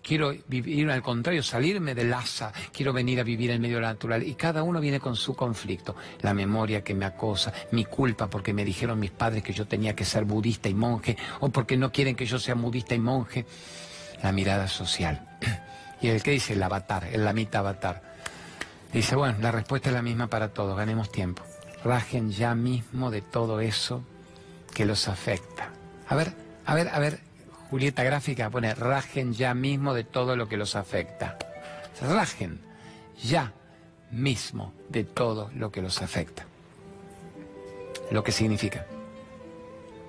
[0.00, 2.52] Quiero vivir al contrario, salirme del asa.
[2.72, 4.22] Quiero venir a vivir en medio natural.
[4.22, 5.96] Y cada uno viene con su conflicto.
[6.20, 9.96] La memoria que me acosa, mi culpa porque me dijeron mis padres que yo tenía
[9.96, 13.46] que ser budista y monje, o porque no quieren que yo sea budista y monje.
[14.22, 15.38] La mirada social.
[15.98, 18.15] Y el que dice el avatar, el lamita avatar.
[18.96, 21.42] Dice, bueno, la respuesta es la misma para todos, ganemos tiempo
[21.86, 24.02] rajen ya mismo de todo eso
[24.74, 25.70] que los afecta.
[26.08, 26.32] A ver,
[26.64, 27.20] a ver, a ver,
[27.70, 31.38] Julieta Gráfica pone, rajen ya mismo de todo lo que los afecta.
[32.02, 32.60] Rajen
[33.22, 33.52] ya
[34.10, 36.44] mismo de todo lo que los afecta.
[38.10, 38.86] Lo que significa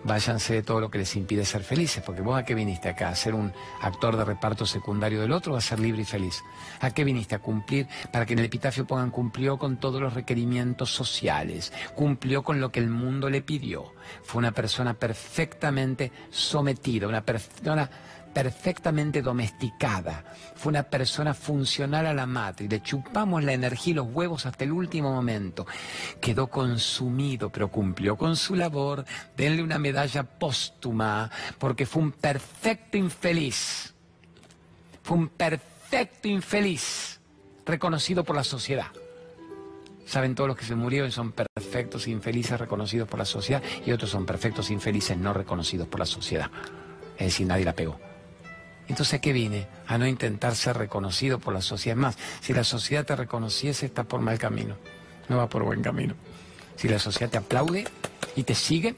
[0.04, 3.10] váyanse de todo lo que les impide ser felices, porque vos a qué viniste acá,
[3.10, 6.44] a ser un actor de reparto secundario del otro o a ser libre y feliz.
[6.80, 7.36] ¿A qué viniste?
[7.36, 12.44] A cumplir, para que en el epitafio pongan cumplió con todos los requerimientos sociales, cumplió
[12.44, 13.94] con lo que el mundo le pidió.
[14.24, 17.90] Fue una persona perfectamente sometida, una persona
[18.34, 20.24] perfectamente domesticada.
[20.56, 22.68] Fue una persona funcional a la madre.
[22.68, 25.66] Le chupamos la energía y los huevos hasta el último momento.
[26.22, 29.06] Quedó consumido, pero cumplió con su labor.
[29.36, 33.94] Denle una medalla póstuma, porque fue un perfecto infeliz.
[35.04, 37.20] Fue un perfecto infeliz,
[37.66, 38.88] reconocido por la sociedad.
[40.06, 44.10] Saben todos los que se murieron son perfectos infelices reconocidos por la sociedad y otros
[44.10, 46.50] son perfectos infelices no reconocidos por la sociedad.
[47.18, 48.07] Es decir, nadie la pegó.
[48.88, 49.68] Entonces, ¿a qué vine?
[49.88, 51.98] A no intentar ser reconocido por la sociedad.
[51.98, 54.76] más, si la sociedad te reconociese, está por mal camino.
[55.30, 56.16] No va por buen camino.
[56.76, 57.86] Si la sociedad te aplaude
[58.36, 58.96] y te sigue,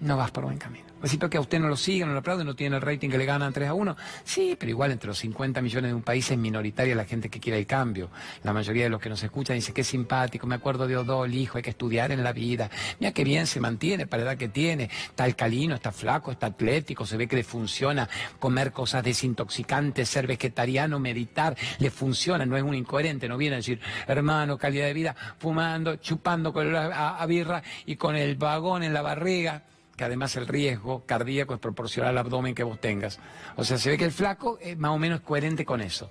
[0.00, 0.87] no vas por buen camino.
[1.04, 3.18] Sí, porque a usted no lo siguen, no lo aplauden, no tiene el rating que
[3.18, 3.96] le ganan 3 a 1.
[4.24, 7.38] Sí, pero igual entre los 50 millones de un país es minoritaria la gente que
[7.38, 8.10] quiere el cambio.
[8.42, 11.32] La mayoría de los que nos escuchan dice que es simpático, me acuerdo de Odol,
[11.34, 12.68] hijo, hay que estudiar en la vida.
[12.98, 14.84] Mira qué bien se mantiene para la edad que tiene.
[14.84, 18.08] Está alcalino, está flaco, está atlético, se ve que le funciona
[18.40, 23.58] comer cosas desintoxicantes, ser vegetariano, meditar, le funciona, no es un incoherente, no viene a
[23.58, 28.92] decir, hermano, calidad de vida, fumando, chupando con a birra y con el vagón en
[28.92, 29.62] la barriga
[29.98, 33.18] que además el riesgo cardíaco es proporcional al abdomen que vos tengas.
[33.56, 36.08] O sea, se ve que el flaco es más o menos coherente con eso,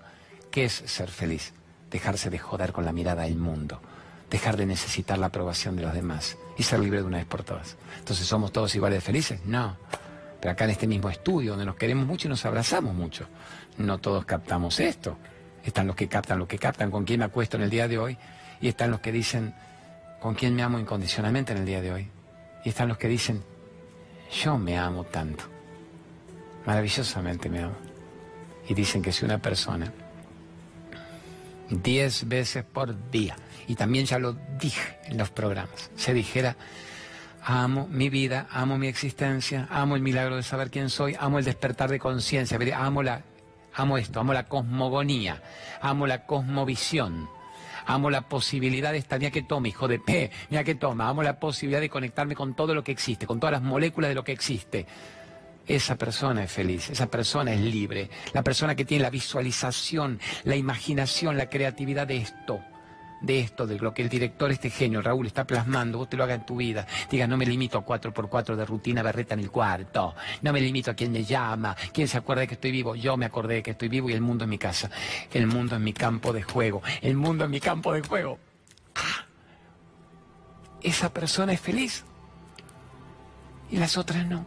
[0.51, 1.53] que es ser feliz,
[1.89, 3.81] dejarse de joder con la mirada del mundo,
[4.29, 7.43] dejar de necesitar la aprobación de los demás y ser libre de una vez por
[7.43, 7.77] todas.
[7.97, 9.39] Entonces, ¿somos todos iguales de felices?
[9.45, 9.77] No.
[10.41, 13.25] Pero acá en este mismo estudio, donde nos queremos mucho y nos abrazamos mucho,
[13.77, 15.17] no todos captamos esto.
[15.63, 17.97] Están los que captan lo que captan, con quién me acuesto en el día de
[17.97, 18.17] hoy,
[18.59, 19.55] y están los que dicen,
[20.19, 22.11] con quién me amo incondicionalmente en el día de hoy.
[22.65, 23.43] Y están los que dicen,
[24.31, 25.45] yo me amo tanto,
[26.65, 27.75] maravillosamente me amo.
[28.67, 29.91] Y dicen que si una persona
[31.69, 33.35] diez veces por día,
[33.67, 36.55] y también ya lo dije en los programas, se dijera,
[37.49, 41.45] Amo mi vida, amo mi existencia, amo el milagro de saber quién soy, amo el
[41.45, 43.01] despertar de conciencia, amo
[43.73, 45.41] amo esto, amo la cosmogonía,
[45.79, 47.29] amo la cosmovisión.
[47.87, 51.23] Amo la posibilidad de estar, mira que toma, hijo de P, mira que toma, amo
[51.23, 54.23] la posibilidad de conectarme con todo lo que existe, con todas las moléculas de lo
[54.23, 54.85] que existe.
[55.65, 60.55] Esa persona es feliz, esa persona es libre, la persona que tiene la visualización, la
[60.55, 62.61] imaginación, la creatividad de esto
[63.21, 66.23] de esto, de lo que el director, este genio, Raúl, está plasmando, vos te lo
[66.23, 66.85] hagas en tu vida.
[67.09, 70.15] Diga, no me limito a 4x4 de rutina berreta en el cuarto.
[70.41, 72.95] No me limito a quien me llama, quién se acuerda de que estoy vivo.
[72.95, 74.89] Yo me acordé de que estoy vivo y el mundo es mi casa.
[75.33, 76.81] El mundo es mi campo de juego.
[77.01, 78.39] El mundo es mi campo de juego.
[78.95, 79.25] Ah,
[80.81, 82.03] esa persona es feliz.
[83.69, 84.45] Y las otras no.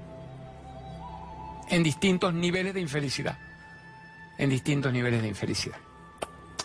[1.68, 3.39] En distintos niveles de infelicidad.
[4.39, 5.77] En distintos niveles de infelicidad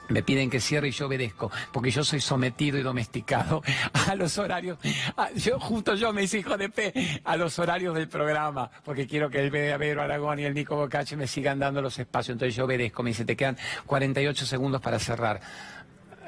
[0.09, 3.61] me piden que cierre y yo obedezco, porque yo soy sometido y domesticado
[4.07, 4.77] a los horarios,
[5.35, 9.29] yo, justo yo me hice hijo de P, a los horarios del programa, porque quiero
[9.29, 12.65] que el Vero Aragón y el Nico Bocache me sigan dando los espacios, entonces yo
[12.65, 15.41] obedezco, me dice, te quedan 48 segundos para cerrar.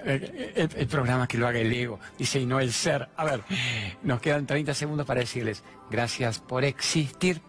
[0.05, 3.09] El, programa que lo haga el ego, dice, y no el ser.
[3.17, 3.41] A ver,
[4.03, 7.41] nos quedan 30 segundos para decirles, gracias por existir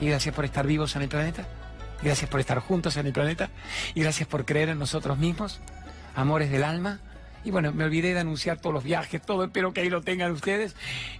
[0.00, 1.46] y gracias por estar vivos en el planeta.
[2.02, 3.50] Gracias por estar juntos en el planeta
[3.94, 5.60] y gracias por creer en nosotros mismos,
[6.14, 7.00] amores del alma.
[7.44, 10.30] Y bueno, me olvidé de anunciar todos los viajes, todo, espero que ahí lo tengan
[10.32, 10.76] ustedes.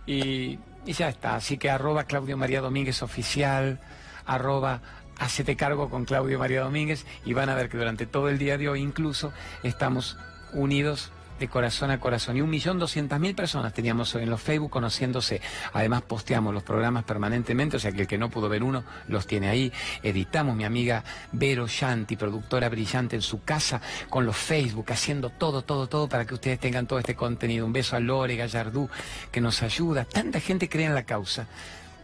[0.06, 1.36] Y, ya está.
[1.36, 3.80] Así que arroba Claudio María Domínguez oficial,
[4.24, 4.80] arroba
[5.18, 8.56] hacete cargo con Claudio María Domínguez y van a ver que durante todo el día
[8.56, 9.32] de hoy incluso
[9.64, 10.16] estamos
[10.52, 12.36] unidos de corazón a corazón.
[12.36, 15.40] Y un millón doscientas mil personas teníamos en los Facebook conociéndose.
[15.72, 19.26] Además posteamos los programas permanentemente, o sea que el que no pudo ver uno los
[19.26, 19.72] tiene ahí.
[20.02, 25.62] Editamos mi amiga Vero Shanti, productora brillante en su casa, con los Facebook, haciendo todo,
[25.62, 27.66] todo, todo para que ustedes tengan todo este contenido.
[27.66, 28.88] Un beso a Lore Gallardú,
[29.30, 30.04] que nos ayuda.
[30.04, 31.46] Tanta gente cree en la causa.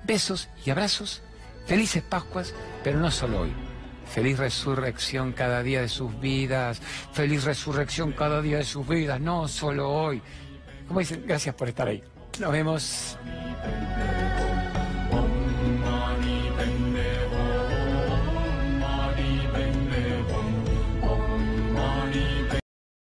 [0.04, 1.22] Besos y abrazos.
[1.66, 3.63] Felices Pascuas, pero no solo hoy.
[4.14, 6.80] Feliz resurrección cada día de sus vidas.
[7.12, 10.22] Feliz resurrección cada día de sus vidas, no solo hoy.
[10.86, 12.00] Como dicen, gracias por estar ahí.
[12.38, 13.18] Nos vemos.